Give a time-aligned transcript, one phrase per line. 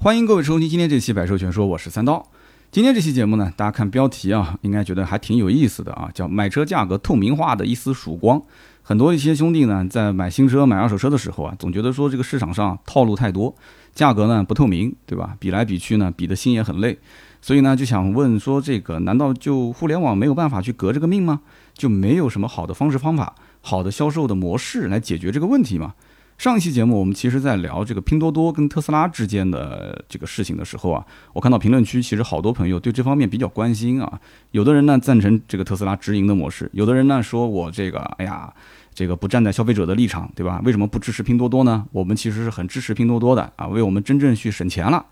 [0.00, 2.24] 欢迎各位收听今天这期《百兽全说》，我是三刀。
[2.70, 8.40] 今天这期节目呢，大家看标题啊，应该觉得还挺有意思的啊，叫“买车价格透明化的一丝曙光”。
[8.80, 13.52] 很多一些兄弟呢，在买新车、买二手车的时候啊，总觉得说这个市场上套路太多，
[13.92, 15.36] 价格呢不透明，对吧？
[15.40, 16.96] 比来比去呢，比的心也很累。
[17.42, 21.40] 所以呢，就想问说，这个难道就互联网没有办法去革这个命吗？
[21.74, 25.94] 就没有什么好的方式方法、好的销售的模式来解决这个问题吗？
[26.38, 34.20] 上一期节目，我们其实在聊这个拼多多跟特斯拉之间的这个事情的时候啊，我看到评论区其实好多朋友对这方面比较关心啊。
[34.52, 38.54] 有的人呢赞成这个特斯拉直营的模式，有的人呢说我这个哎呀，
[38.94, 40.62] 这个不站在消费者的立场，对吧？
[40.64, 41.84] 为什么不支持拼多多呢？
[41.90, 45.04] 我们其实是很支持拼多多的啊，为我们真正去省钱了。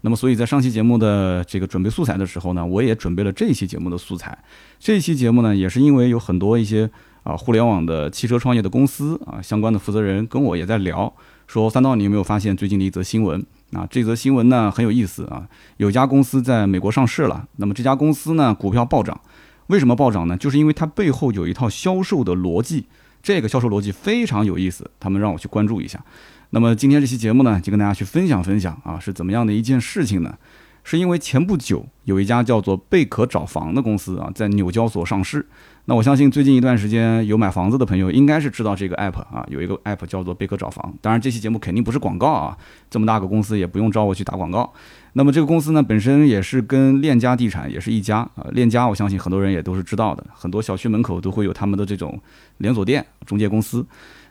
[0.00, 4.38] 那么，所以在上期节目的这个准备素材的时候呢，我也准备了这一期节目的素材。
[4.78, 6.90] 这一期节目呢，也是因为有很多一些。
[7.22, 11.12] 啊，互联网的汽车创业的公司啊，相关的负责人跟我也在聊，
[11.46, 13.44] 说三刀，你有没有发现最近的一则新闻？
[13.72, 19.20] 啊，这则新闻呢很有意思啊，有家公司在美国上市了，那么这家公司呢股票暴涨，
[19.68, 20.36] 为什么暴涨呢？
[20.36, 22.86] 就是因为它背后有一套销售的逻辑，
[23.22, 26.02] 这个销售逻辑非常有意思，他们让我去关注一下。
[26.50, 30.36] 那么今天这期节目呢，就跟大家去分享分享啊，是怎么样的一件事情呢？
[30.82, 35.46] 是因为前不久有一家叫做贝壳找房的公司啊，在纽交所上市。
[35.90, 40.94] 那我相信最近一段时间有买房子的朋友，应该是知道这个 app 啊，有一个 app 叫做贝壳找房。
[41.00, 42.56] 当然，这期节目肯定不是广告啊，
[42.88, 44.72] 这么大个公司也不用找我去打广告。
[45.14, 52.16] 那么这个公司呢，本身也是跟链家地产也是一家啊，链家我相信很多人也都是知道的，很多小区门口都会有他们的这种
[52.58, 53.84] 连锁店中介公司。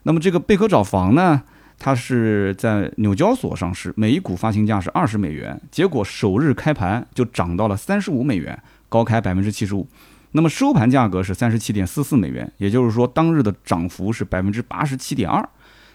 [0.03, 1.43] 那么这个贝壳找房呢，
[1.77, 9.85] 它是在纽交所上市，每一股发行价是二十美元，结果首日开盘就涨到了三十五美元，高开百分之七十五。
[10.31, 15.47] 那么收盘价格是三十七点四四美元，也就是说当日的涨幅是百分之八十七点二。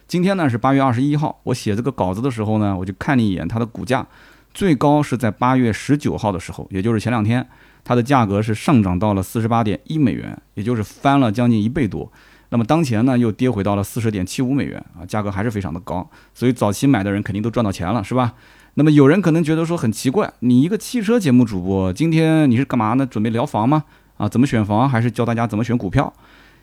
[0.08, 4.06] 今天呢是八月二十一号，我写这个稿子的时候呢，我就看了一眼它的股价，
[4.52, 7.46] 最高是在八月十九号的时候，也就是前两天，
[7.84, 12.10] 它的价格是上涨到了四十八点一美元，也就是翻了将近一倍多。
[12.50, 18.34] 那么当前呢又跌回到了四十点七五美元啊，价格还是非常的高，所以早期买的人肯定都赚到钱了，是吧？
[18.74, 23.06] 那么有人可能觉得说很奇怪，你一个汽车节目主播，今天你是干嘛呢？
[23.06, 23.84] 准备聊房吗？
[24.16, 26.12] 啊，怎么选房，还是教大家怎么选股票？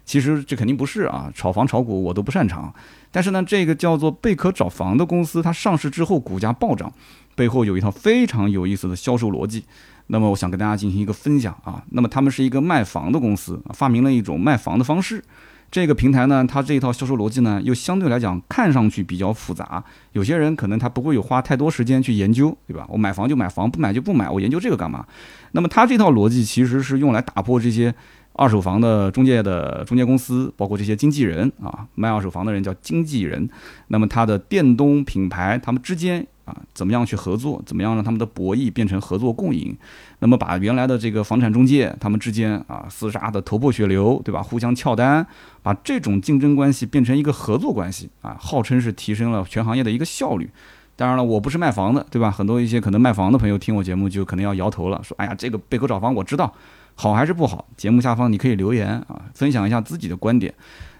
[0.03, 2.73] 其实这肯定不是啊，炒房炒股我都不擅长。
[3.11, 6.91] 但是呢，这个叫做贝壳找房的公司，它上市之后股价暴涨，
[7.35, 9.63] 背后有一套非常有意思的销售逻辑。
[10.07, 11.83] 那么我想跟大家进行一个分享啊。
[11.91, 15.23] 那么他们是一个卖房的公司，发明了一种卖房的方式。
[15.71, 19.81] 这个平台呢，它这一套销售逻辑呢，又相对来讲看上去比较复杂。
[20.11, 22.85] 有些人可能他不会有花太多时间去研究，对吧？
[22.89, 25.05] 我买房就买房，不买就不买，我研究这个干嘛？
[25.53, 27.95] 那么它这套逻辑其实是用来打破这些
[28.33, 33.49] 二手房的中介的中介公司，包括这些经纪人啊，卖二手房的人叫经纪人。
[33.87, 36.27] 那么它的电动品牌他们之间。
[36.43, 37.61] 啊，怎么样去合作？
[37.67, 39.77] 怎么样让他们的博弈变成合作共赢？
[40.23, 44.41] 那么把原来的这个房产中介他们之间啊厮杀的头破血流，对吧？
[44.41, 45.25] 互相撬单，
[45.63, 50.47] 把这种竞争关系变成一个合作关系啊，号称是提升了全行业的一个效率。
[50.95, 52.29] 当然了，我不是卖房的，对吧？
[52.29, 56.53] 很多一些可能卖房的朋友听我节目就可能要摇头了，说：“哎呀，这个贝壳找房我知道
[56.93, 60.53] 好还是不好？”节目下方你可以留言啊，分享一下自己的观点。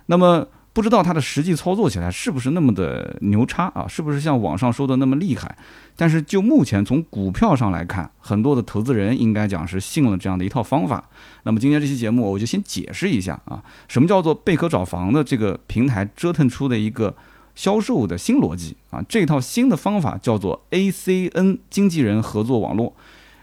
[0.07, 0.47] 那么。
[0.73, 3.85] 不知道它的实际操作起来是不是那么的牛叉啊？
[3.87, 5.53] 是不是像网上说的那么厉害？
[5.97, 11.03] 但是就目前从股票上来看，很多的投资人应该讲是信了这样的一套方法。
[11.43, 17.13] 那么今天这期节目我就先解释一下啊，什么叫做贝壳找房的这个平台折腾出的一个
[17.53, 19.03] 销售的新逻辑啊？
[19.09, 22.95] 这套新的方法叫做 ACN 经纪人合作网络。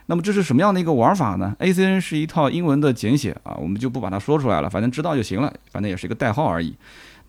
[0.07, 6.75] 那么这是什么样的一个玩法呢？ACN 是一套英文的简写啊，我们就不把它说出来了，反正知道就行了，反正也是一个代号而已。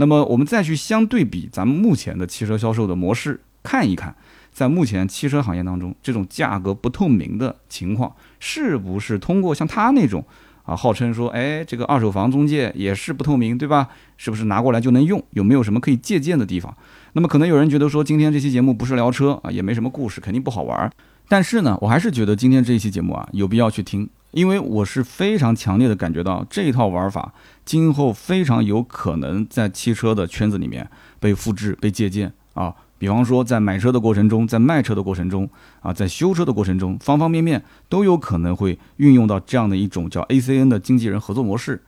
[0.02, 4.16] 那么我们再去相对比咱们目前的汽车销售的模式，看一看，
[4.50, 10.24] 在目前汽车行业当中，这种价格不透明的情况，是不是通过像他那种
[10.64, 13.90] 啊，号称说，哎，这个二手房中介也是不透明，对吧？
[14.16, 15.22] 是不是拿过来就能用？
[15.32, 16.74] 有没有什么可以借鉴的地方？
[17.14, 20.90] 那么可能有人觉得说，今天这期节目不是聊车啊，也没什么故事，肯定不好玩。
[21.28, 24.10] 但是呢，我还是觉得今天这一期节目啊，有必要去听。
[24.31, 27.34] 因为我是非常强烈的感觉到这套玩法
[27.66, 30.90] 今后非常有可能在汽车的圈子里面
[31.20, 32.76] 被复制、被借鉴啊。
[32.98, 35.50] 比方说，在买车的过程中，在卖车的过程中
[35.80, 41.81] 啊，在修车的过程中，方方面面都有可能会运用到这样的一种叫 ACN 的经纪人合作模式。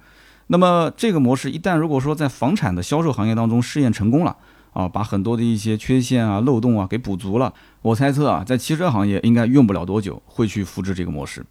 [0.47, 4.37] 那么这个模式一旦如果说在房产的销售行业当中试验成功了
[4.71, 11.45] 啊，把很多的一些缺陷啊、漏洞啊给补足了，我猜测啊，在汽车行业应该用不了多久会去复制这个模式。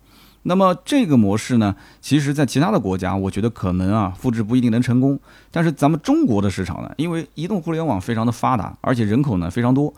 [0.45, 5.21] 那么这个模式呢，其实，在其他的国家，我觉得可能啊，复制不一定能成功。
[5.51, 9.93] 但是咱们中国的市场呢，因为移动互联网非常的发达，而且人口呢非常多，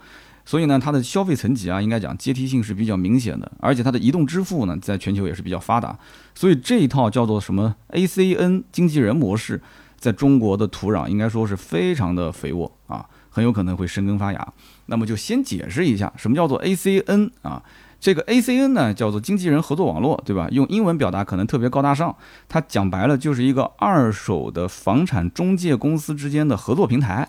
[0.44, 5.96] 所以呢，它的消费层级啊，应该讲阶梯性是比较明显的，而且它的移动支付呢，在全球也是比较发达，
[6.34, 9.62] 所以这一套叫做什么 ACN 经纪人模式，
[9.96, 14.52] 在中国的土壤应该说是非常的肥沃啊，很有可能会生根发芽。
[14.86, 17.62] 那么就先解释一下，什么叫做 ACN 啊？
[18.02, 20.48] 这个 ACN 呢，叫做经纪人合作网络，对吧？
[20.50, 22.16] 用英文表达可能特别高大上，
[22.48, 27.28] 它讲白了就是一个二手的房产中介公司之间的合作平台。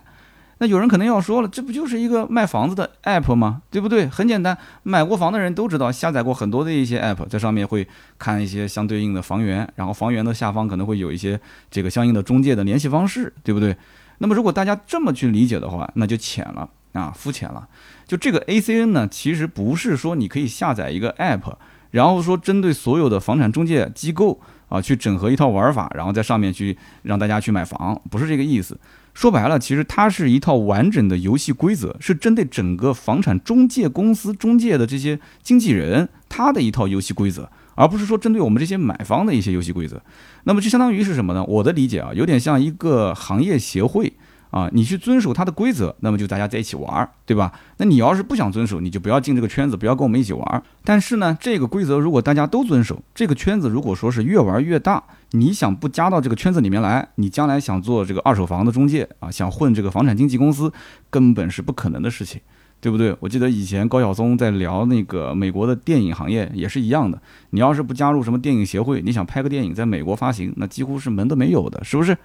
[0.57, 3.61] 那有人可能要说了，这不就是一个卖房子的 app 吗？
[3.69, 4.07] 对不对？
[4.07, 7.87] 很简单，买过房的人都知道，下载过很多的一些 app，在上面会
[8.17, 13.77] 看一些相对应的房源，然后房源的下方可能会有一些这个相应的中介的联系方式，对不对？
[14.17, 17.67] 那么如果大家这么去理解的话，那就浅了啊，肤浅了。
[18.07, 21.55] 就这个 ACN 呢，其实不是说你可以下载一个 app，
[21.91, 28.79] 然后说针对所有的房产中介机构啊去整合一套玩法，然后在上面去让大家去买房，不是这个意思。
[29.13, 40.01] 说白了，其实它是一套完整的游戏规则，是针对整个房产中介公司中介的这些经纪人他的一套游戏规则，而不是说针对我们这些买方的一些游戏规则。
[40.45, 41.43] 那么就相当于是什么呢？
[41.43, 44.13] 我的理解啊，有点像一个行业协会。
[44.53, 47.51] 啊，你去遵守它的规则，那么就大家在一起玩儿，对吧？
[47.77, 50.61] 那你要是不想遵守，你就不要进这个圈子，不要跟我们一起玩儿。
[50.83, 60.71] 但是呢，这个规则如果大家都遵守，这个圈子如果说是越玩越大，你想不加到这个圈子里面来，你将来想做这个二手房的中介啊，想混这个房产经纪公司，
[61.09, 62.39] 根本是不可能的事情，
[62.79, 63.17] 对不对？
[63.21, 67.19] 我记得以前高晓松在聊那个美国的电影行业也是一样的，
[67.49, 72.15] 你要是不加入什么电影协会，你想拍个电影在美国发行，那几乎是门都没有的，是不是？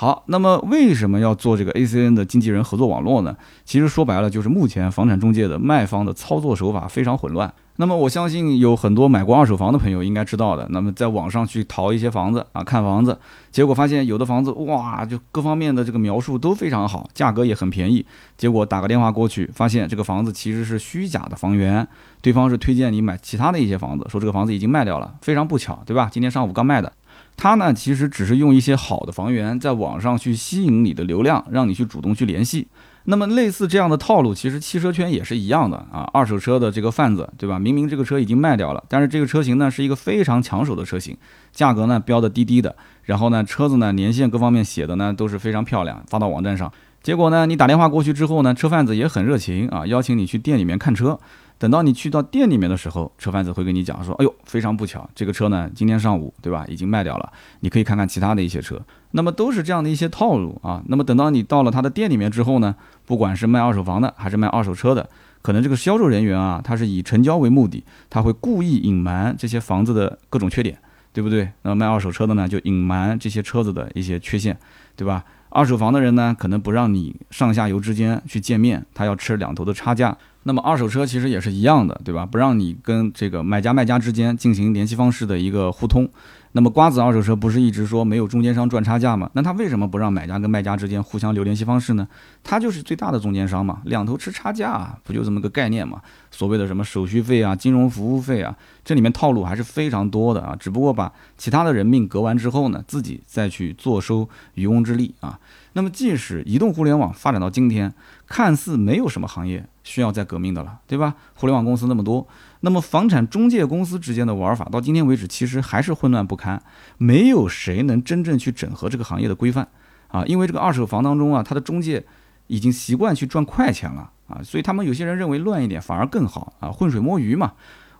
[0.00, 3.36] 好，那么为什么要做这个 ACN 的经纪人合作网络呢？
[3.64, 7.52] 其实说白了，就是目前房产中介的卖方的操作手法非常混乱。
[7.78, 10.68] 那么我相信有很多买过二手房的朋友应该知道的。
[10.70, 13.18] 那么在网上去淘一些房子啊，看房子，
[13.50, 18.06] 结果发现有的房子哇，就各方面的这个描述都非常好，价格也很便宜。
[18.36, 21.84] 结果打个电话过去，发现这个房子其实是虚假的房源，
[22.22, 25.16] 对方是推荐你买其他的一些房子，说这个房子已经卖掉了。
[25.22, 26.08] 非常不巧，对吧？
[26.08, 26.92] 今天上午刚卖的。
[27.38, 32.66] 他呢，其实只是用一些好的房源，在网上去吸引你的流量，让你去主动去联系。
[33.04, 36.00] 那么类似这样的套路，其实汽车圈也是一样的啊。
[36.12, 37.58] 二手车的这个贩子，对吧？
[37.58, 41.16] 明明这个车已经卖掉了，但是这个车型呢是一个非常抢手的车型，
[41.52, 42.74] 价格呢标的低低的，
[43.04, 46.70] 然后呢车子呢年限各方面写的呢都是非常漂亮，发到网站上。
[47.00, 51.18] 结果呢你打电话过去之后呢，车贩子也很热情啊，邀请你去店里面看车。
[51.58, 57.32] 等到你去到店里面的时候，车贩子会跟你讲说：“哎呦，非常不巧，这个车呢，今天上午，对吧，已经卖掉了。
[57.60, 58.80] 你可以看看其他的一些车。
[59.10, 60.80] 那么都是这样的一些套路啊。
[60.86, 65.10] 那么等到你到了他的店里面之后呢，不管是卖二手房的还是卖二手车的，
[65.42, 70.78] 可能这个销售人员啊，他是以成交为目的，他会故意隐瞒这些房子的各种缺点，
[71.12, 71.50] 对不对？
[71.62, 74.56] 那卖二手车的呢，就隐瞒这些车子的一些缺陷，
[74.94, 75.24] 对吧？
[75.48, 82.24] 二手房的人呢，可能不让你上下游之间去见面，他要吃两头的差价。”那么二手车其实也是一样的，对吧？
[82.24, 86.08] 不让你跟这个买家卖家之间进行联系方式的一个互通。
[86.52, 89.30] 那么瓜子二手车不是一直说没有中间商赚差价吗？
[89.34, 92.08] 那他为什么不让买家跟卖家之间互相留联系方式呢？
[92.42, 96.00] 他就是最大的中间商嘛，两头吃差价，不就这么个概念嘛？
[96.30, 100.56] 所谓的什么手续费啊、金融服务费啊，这里面套路还是非常多的啊。
[100.58, 105.38] 只不过把其他的人命革完之后呢，自己再去坐收渔翁之利啊。
[105.78, 107.94] 那么即使移动互联网发展到今天，
[108.26, 111.14] 看似没有什么行业需要再革命的了，对吧？
[111.34, 112.26] 互联网公司那么多，
[112.62, 116.60] 那么房产中介公司之间的玩法到今天为止，其实还是混乱不堪，
[116.96, 119.68] 没有谁能真正去整合这个行业的规范
[120.08, 120.24] 啊！
[120.24, 122.04] 因为这个二手房当中啊，它的中介
[122.48, 127.52] 已经习惯去赚快钱了啊，所以他们有些人认为乱一点反而更好啊，浑水摸鱼嘛。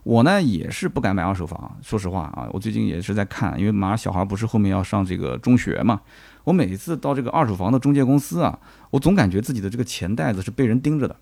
[0.03, 6.01] 我呢也是不敢买二手房，说实话啊，我最近也是在看，因为马上小孩不是后面要上这个中学嘛。
[6.49, 8.57] 我每一次到这个二手房的中介公司啊，
[8.89, 11.15] 我总感觉自己的这个钱袋子是被人盯着的，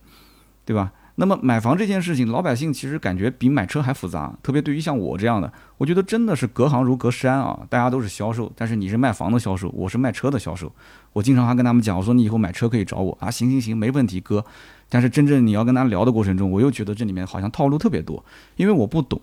[0.64, 0.94] 对吧？
[1.16, 7.60] 那么买房这件事情，老百姓其实感觉比买车还复杂，特别对于像我这样的，我觉得真的是隔行如隔山啊。
[7.70, 10.72] 大家都是销售，但是你是卖房的销售，我是卖车的销售。
[11.12, 14.46] 我经常还跟他们讲，我说你以后买车可以找我啊，行行行，没问题，哥。
[14.88, 18.24] 但是真正你要跟他聊的过程中，我又觉得这里面好像套路特别多，
[18.56, 19.20] 因为我不懂。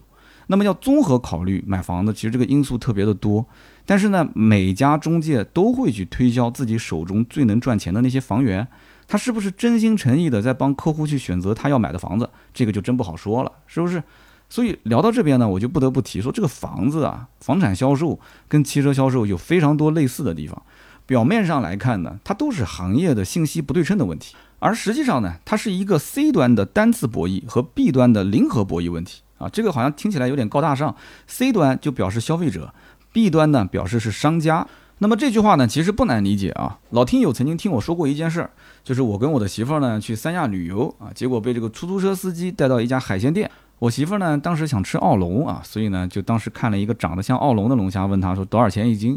[0.49, 3.47] 那么要综合考虑买房子，其实这个因素特别的多。
[3.87, 8.67] 但是呢，每家中介都会去推销自己手中最能赚钱的那些房源，
[9.07, 14.03] 他是不是真心诚意的在帮客户去选择他要买的房子，这个就真不好说了，是不是？
[14.49, 20.63] 所以聊到这边呢，我就不得不提说，这个房子啊，房产销售跟汽车销售有非常多类似的地方。
[21.07, 29.49] 表面上来看呢，它都是行业的信息不对称的问题，而实际上呢，它是一个 C 端的单次博弈和 B 端的零和博弈问题啊。
[29.49, 30.95] 这个好像听起来有点高大上
[31.27, 32.73] ，C 端就表示消费者。
[33.15, 34.67] 弊端呢表示是商家，
[34.99, 36.81] 那么这句话呢，其实不难理解啊。
[36.91, 38.51] 老听友曾经听我说过一件事儿，
[38.83, 43.49] 就是我跟我的媳妇儿呢去三亚旅游啊，结果被这个出租车司机带到一家海鲜店。
[43.79, 49.17] 我媳妇儿呢当时想吃澳龙啊，所以呢就当时看了一个长得像澳龙的龙虾，问他说多少钱一斤？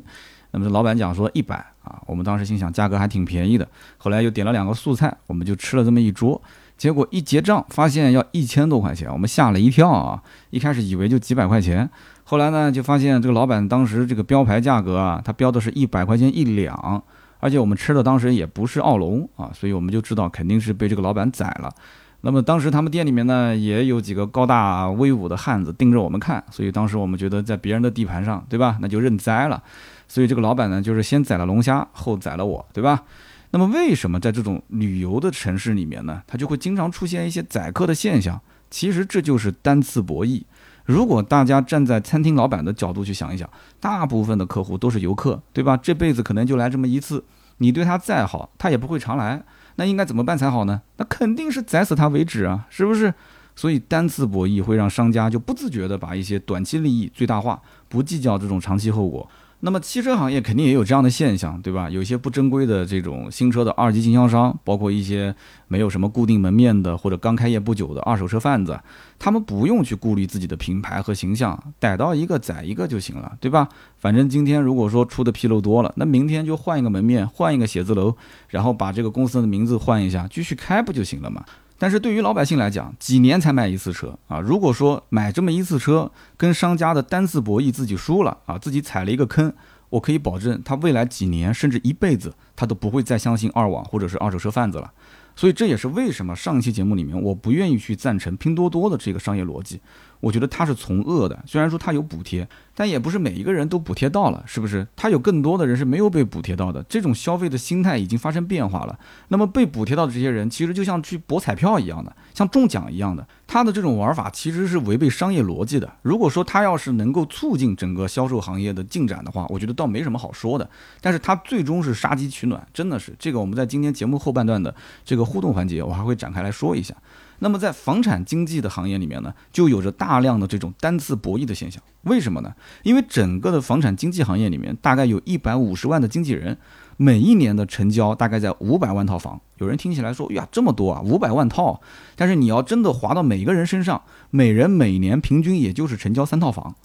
[0.52, 2.00] 那么这老板讲说一百啊。
[2.06, 6.40] 我们当时心想价格还挺便宜的，后来又点了两个素菜，我们就吃了这么一桌。
[6.78, 10.22] 结果一结账发现要一千多块钱，我们吓了一跳啊！
[10.52, 11.90] 一开始以为就几百块钱，
[12.30, 17.02] 后来呢就发现这个老板当时这个标牌价格啊，他标的是一百块钱一两，
[17.40, 21.74] 而且我们吃的当时也不是澳龙啊，所以我们就知道肯定是被这个老板宰了。
[22.20, 28.78] 那么当时他们店里面呢也有几个高大威武的汉子盯着我们看，所以当时我们觉得在别人的地盘上，对吧？
[28.82, 29.64] 那就认栽了。
[30.10, 33.04] 所以这个老板呢就是先宰了龙虾，后宰了我，对吧？
[33.52, 38.42] 那么为什么在这种旅游的城市里面呢，它就会经常出现一些宰客的现象？
[38.70, 40.44] 其实这就是单次博弈。
[40.88, 43.48] 如果大家站在餐厅老板的角度去想一想，
[43.82, 45.76] 大部分的客户都是游客，对吧？
[45.76, 47.26] 这辈子可能就来这么一次，
[47.58, 49.44] 你对他再好，他也不会常来。
[49.76, 50.82] 那应该怎么办才好呢？
[50.96, 53.14] 那肯定是宰死他为止啊，是不是？
[53.54, 59.30] 所以单次博弈会让商家就不自觉地把一些短期利益最大化，不计较这种长期后果。
[59.62, 61.90] 那么汽车行业肯定也有这样的现象，对吧？
[61.90, 65.34] 有些不正规的这种新车的二级经销商，包括一些
[65.68, 68.80] 没有什么固定门面的或者刚开业不久的二手车贩子，
[69.18, 73.68] 他们不用去顾虑自己的品牌和形象，逮到一个宰一个就行了，对吧？
[73.98, 78.16] 反正今天如果说出的纰漏多了，那明天就换一个门面，换一个写字楼，
[78.50, 81.44] 然后把这个公司的名字换一下，继续开不就行了嘛？
[81.80, 84.40] 但是对于老百姓来讲，几年才买一次车啊？
[84.40, 89.54] 如果说买这么一次车，跟商家的单次博弈自己输了啊，自己踩了一个坑，
[89.90, 94.92] 我可以保证他未来几年甚至一辈子，他都不会再相信二网或者是二手车贩子了。
[95.36, 99.80] 所以这也是为什么上一期节目里面我不愿意去赞成拼多多的这个商业逻辑。
[100.20, 104.86] 我觉得它是从恶的，虽然说它有补贴，但也不是每一个人都补贴到了，是不是？
[104.96, 108.98] 它有更多的人是没有被补贴到的，这种消费的心态已经发生变化了。
[109.28, 115.92] 那么被补贴到的这些人，其实就像去博彩票一样的，像中奖一样的，他的这种玩法其实是违背商业逻辑的。
[116.02, 120.68] 如果说他要是能够促进整个销售行业的进展的话，我觉得倒没什么好说的。
[121.00, 123.40] 但是他最终是杀鸡取暖，真的是这个。
[123.40, 124.74] 我们在今天节目后半段的
[125.06, 126.96] 这个互动环节，我还会展开来说一下。
[127.40, 131.82] 那么在房产经纪的行业里面呢，就有着大量的这种单次博弈的现象。
[132.04, 132.54] 为什么呢？
[132.84, 136.58] 因为整个的房产经纪行业里面，大概有一百五十万的经纪人，
[136.98, 139.40] 每一年的成交大概在五百万套房。
[139.58, 141.80] 有人听起来说呀，这么多啊，五百万套。
[142.16, 144.02] 但是你要真的划到每个人身上，
[144.32, 146.76] 每人每年平均也就是成交三套房。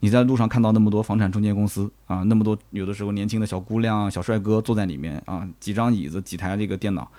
[0.00, 7.10] 你在路上看到那么多房产中介公司啊，那么多有的时候年轻的小姑娘、小帅哥坐在里面啊，几张椅子、几台这个电脑。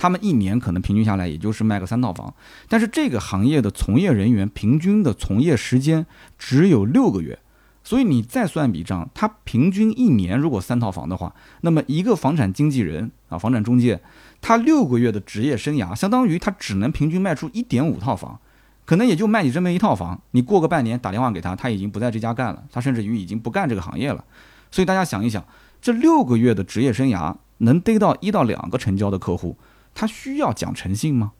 [0.00, 2.32] 他们一年可能平均下来也就是卖个三套房，
[2.70, 6.06] 但是这个行业的从业人员平均的从业时间
[6.38, 7.38] 只有六个月，
[7.84, 14.00] 所以你再算笔账，他平均一年如果三套房的话，那么一个房产经纪人啊，房产中介，
[14.40, 18.40] 他六个月的职业生涯，相当于他只能平均卖出一点五套房，
[18.86, 20.18] 可能也就卖你这么一套房。
[20.30, 24.24] 你过个半年打电话给他，他已经不在这家干了，他甚至于已经不干这个行业了。
[24.70, 25.44] 所以大家想一想，
[25.82, 29.58] 这六个月的职业生涯能逮到一到两个成交的客户。
[29.94, 31.32] 他需要讲诚信吗？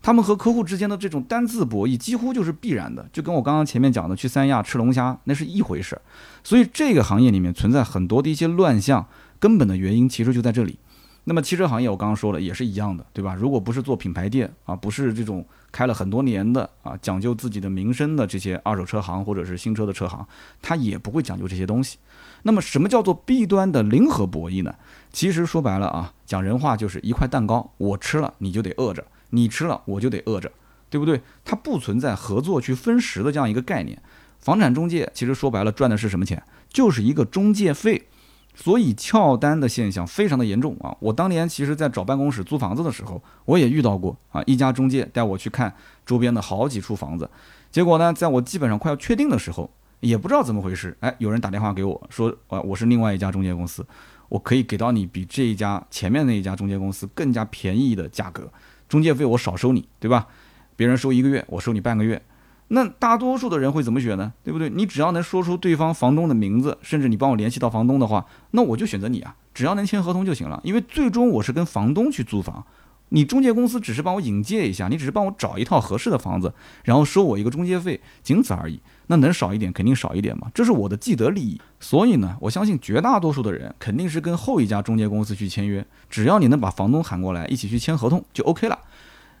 [0.00, 6.00] 他们和客户之间的这种单字博弈几乎就是必然的，就跟我刚刚前面讲的去三亚吃龙虾那是一回事。
[6.42, 9.06] 所以这个行业里面存在很多的一些乱象，
[9.38, 10.76] 根本的原因其实就在这里。
[11.24, 13.36] 那么汽车行业我刚刚说了也是一样的，对吧？
[13.36, 20.26] 如果不是做品牌店啊，不是这种开了很多年的啊，讲究自己的名声的这些二手车行或者是新车的车行，
[20.60, 21.98] 他也不会讲究这些东西。
[22.42, 24.74] 那么什么叫做 B 端的零和博弈呢？
[25.12, 30.50] 其实说白了啊，讲人话就是一块蛋糕，我吃了你就得饿着，你吃了我就得饿着，
[30.88, 31.20] 对不对？
[31.44, 34.00] 它不存在合作去分食的这样一个概念。
[34.38, 36.42] 房产中介其实说白了赚的是什么钱？
[36.70, 38.08] 就是一个中介费。
[38.54, 40.96] 所以撬单的现象非常的严重啊！
[41.00, 45.74] 我当年其实在找办公室租房子的时候，我也遇到过啊，一家中介带我去看
[46.06, 47.28] 周边的好几处房子，
[47.70, 49.70] 结果呢，在我基本上快要确定的时候，
[50.00, 53.86] 也不知道怎么回事，哎，有人打电话给我说，啊，我是另外一家中介公司。
[54.32, 58.50] 我可以给到你比这一家前面那一家中介公司更加便宜的价格，
[58.88, 60.26] 中介费我少收你，对吧？
[60.74, 62.22] 别人收一个月，我收你半个月。
[62.68, 64.32] 那大多数的人会怎么选呢？
[64.42, 64.70] 对不对？
[64.70, 70.58] 你只要能说出对方房东的名字，甚至你帮我联系到房东的话，那我就选择你啊，只要能签合同就行了。
[70.64, 72.64] 因为最终我是跟房东去租房，
[73.10, 78.80] 你中介公司只是帮我引介一下，你只是帮我找一套合适的房子，然后收我一个中介费，仅此而已。
[79.12, 81.60] 那能少一点肯定少一点嘛，这是我的既得利益。
[81.78, 88.78] 所以呢，我相信绝大多数的人肯定是跟后一家中介公司去签约，只要你能把房东喊过来一起去签合同就 OK 了。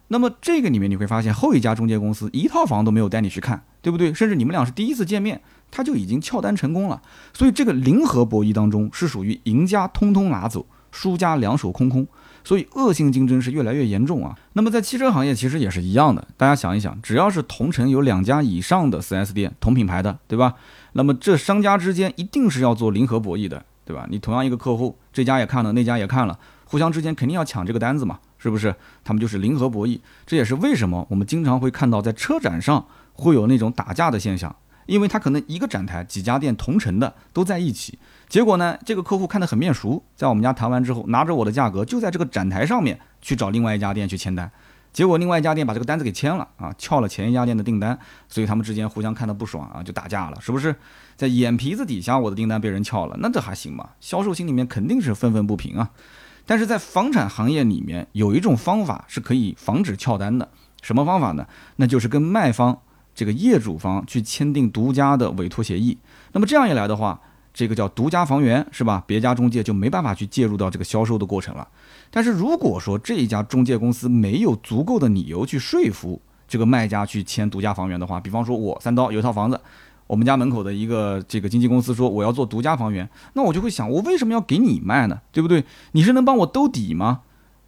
[0.08, 4.12] 那么这个里面你会发现，后一家中介公司一套房都没有带你去看，对不对？
[4.12, 7.00] 甚至你们俩是第一次见面，他就已经撬单成功了。
[7.32, 12.06] 所以这个零和博弈当中是属于赢家通通拿走，输家两手空空。
[12.44, 14.36] 所以恶性竞争是越来越严重啊。
[14.54, 20.54] 那么在汽车行业其实也是一样的，大家想一想，只要是同城有两家以上的 4S 店，同品牌的，对吧？
[20.92, 24.06] 那么这商家之间一定是要做零和博弈的，对吧？
[24.10, 28.18] 你同样一个客户，这家也看了，那家也看了，互相之间肯定要抢这个单子嘛。
[28.38, 28.74] 是不是？
[29.04, 34.52] 他们就是零和博弈，这也是为什么我们经常会看到在车展上会有那种打架的现象，
[34.86, 37.98] 因为他可能一个展台几家店同城的都在一起，
[38.28, 44.50] 结果呢，这个客户看得很面熟，在我们家谈完之后，拿着我的价格就在这个展台上面去找另外一家店去签单，
[44.92, 47.98] 结果另外一家店把这个单子给签了啊，撬了前一家店的订单，
[48.28, 50.74] 所以他们之间互相看得不爽啊，就打架了，是不是？
[51.16, 53.90] 在眼皮子底下我的订单被人撬了，那这还行吗？
[54.00, 55.90] 销售心里面肯定是愤愤不平啊。
[56.44, 60.50] 但是在房产行业里面，有一种方法是可以防止撬单的，
[60.82, 61.46] 什么方法呢？
[61.76, 62.80] 那就是跟卖方
[63.14, 65.96] 这个业主方去签订独家的委托协议。
[66.32, 67.20] 那么这样一来的话，
[67.52, 69.02] 这个叫独家房源，是吧？
[69.06, 71.68] 别家中介就没办法去介入到这个销售的过程了。
[72.10, 79.60] 但是如果说这一家中介公司没有足够的理由去说服这个卖家去签独家房源的话，比方说我三刀有一套房子。
[80.08, 85.20] 我们家门口的一个这个经纪公司说我要做独家房源，那我就会想，我为什么要给你卖呢？
[85.30, 85.64] 对不对？
[85.92, 87.20] 你是能帮我兜底吗？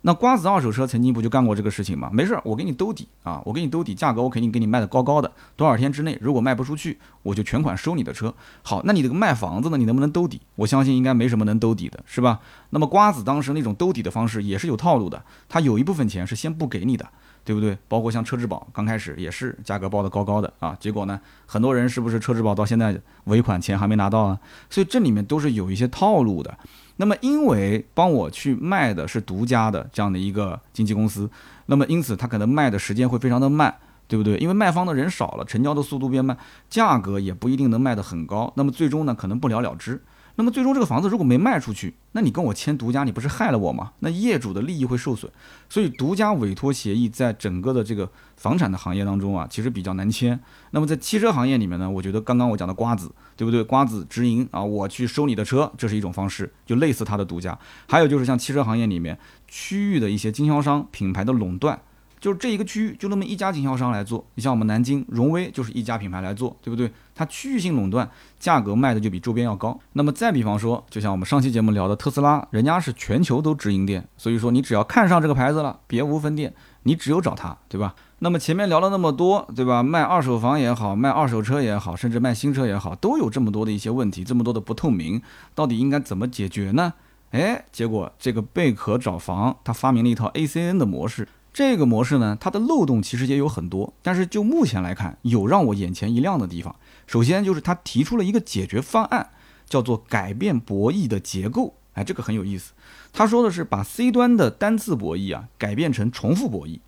[0.07, 2.11] 那瓜子二手车曾经不就干过这个事情吗？
[2.13, 5.33] 没事儿，我给你兜底啊，我给你兜底，价格我肯定给你卖的高高的。
[5.57, 8.35] 多少天之内如果卖不出去，我就全款收你的车。
[8.63, 9.79] 好，那你这个卖房子呢？
[9.79, 10.43] 你能不能兜底？
[10.57, 12.41] 我相信应该没什么能兜底的，是吧？
[12.69, 17.09] 那么瓜子当时那种兜底的方式也是有套路的，他有一部分钱是先不给你的。
[17.47, 17.77] 对不对？
[17.89, 24.41] 包括像车质保，刚开始也是价格报的高高的啊，结果呢，很多人是不是车质保到现在尾款钱还没拿到啊？
[24.71, 26.57] 所以这里面都是有一些套路的。
[26.97, 31.29] 那么因为帮我去卖的是独家的这样的一个经纪公司，
[31.67, 33.75] 那么因此他可能卖的时间会非常的慢，
[34.07, 34.37] 对不对？
[34.39, 36.37] 因为卖方的人少了，成交的速度变慢，
[36.71, 40.01] 价格也不一定能卖得很高，那么最终呢，可能不了了之。
[40.37, 43.93] 那么最终这个房子如果没卖出去，那你跟我签独家，你不是害了我吗？
[44.01, 45.31] 那业主的利益会受损，
[45.69, 50.39] 所以独家委托协议在整个的这个房产的行业当中啊，其实比较难签。
[50.73, 53.63] 那么在汽车行业里面呢，我觉得刚刚我讲的瓜子，对不对？
[53.63, 57.57] 瓜子直营啊，我去收你的车，这是一种方式，就类似它的独家。
[57.89, 59.17] 还有就是像汽车行业里面
[59.47, 61.81] 区域的一些经销商品牌的垄断。
[62.25, 66.91] 就是这一个区域就那么一家经销商来做，你像我们南京荣威就是一家品牌来做，对不对？
[67.15, 69.79] 它区域性垄断，价格卖的就比周边要高。
[69.93, 77.95] 那么再比方说，就像我们上期节目聊的特斯拉，人家是全球都直营店，所以说你只要看上这个牌子了，别无分店，你只有找他，对吧？
[78.21, 79.83] 那么前面聊了那么多，对吧？
[79.83, 85.21] 卖二手房也好，卖二手车也好，甚至卖新车也好，都有这么多的一些问题，这么多的不透明，
[85.55, 86.95] 到底应该怎么解决呢？
[87.33, 91.29] 哎，结果这个贝壳找房，他发明了一套 ACN 的模式。
[91.55, 96.75] 这个模式呢，它的漏洞其实也有很多，但是就目前来看，有让我眼前一亮的地方。
[97.07, 99.31] 首先就是他提出了一个解决方案，
[99.69, 101.75] 叫做改变博弈的结构。
[101.93, 102.73] 哎，这个很有意思。
[103.13, 106.81] 他说的是把 C 端的单次博弈啊改变成重复博弈，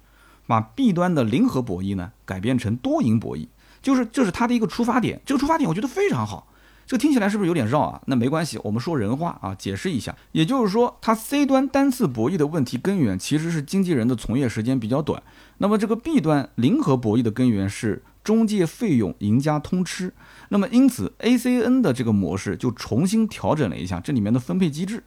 [0.49, 3.47] 把 B 端的零和博弈呢改变成多赢博弈，
[3.81, 5.21] 就是这是他的一个出发点。
[5.25, 6.49] 这个出发点我觉得非常好。
[6.87, 8.01] 这听起来是不是有点绕啊？
[8.07, 10.14] 那没关系，我们说人话啊，解释一下。
[10.31, 15.20] 也就是说，它 C 端单次博弈的问题根源其实是经纪人的从业时间比较短。
[15.59, 20.14] 那么这个 B 端零和博弈的根源是中介费用赢家通吃。
[20.51, 25.03] 那么因此 ACN 的这个模式就重新调整了一下这里面的分配机制。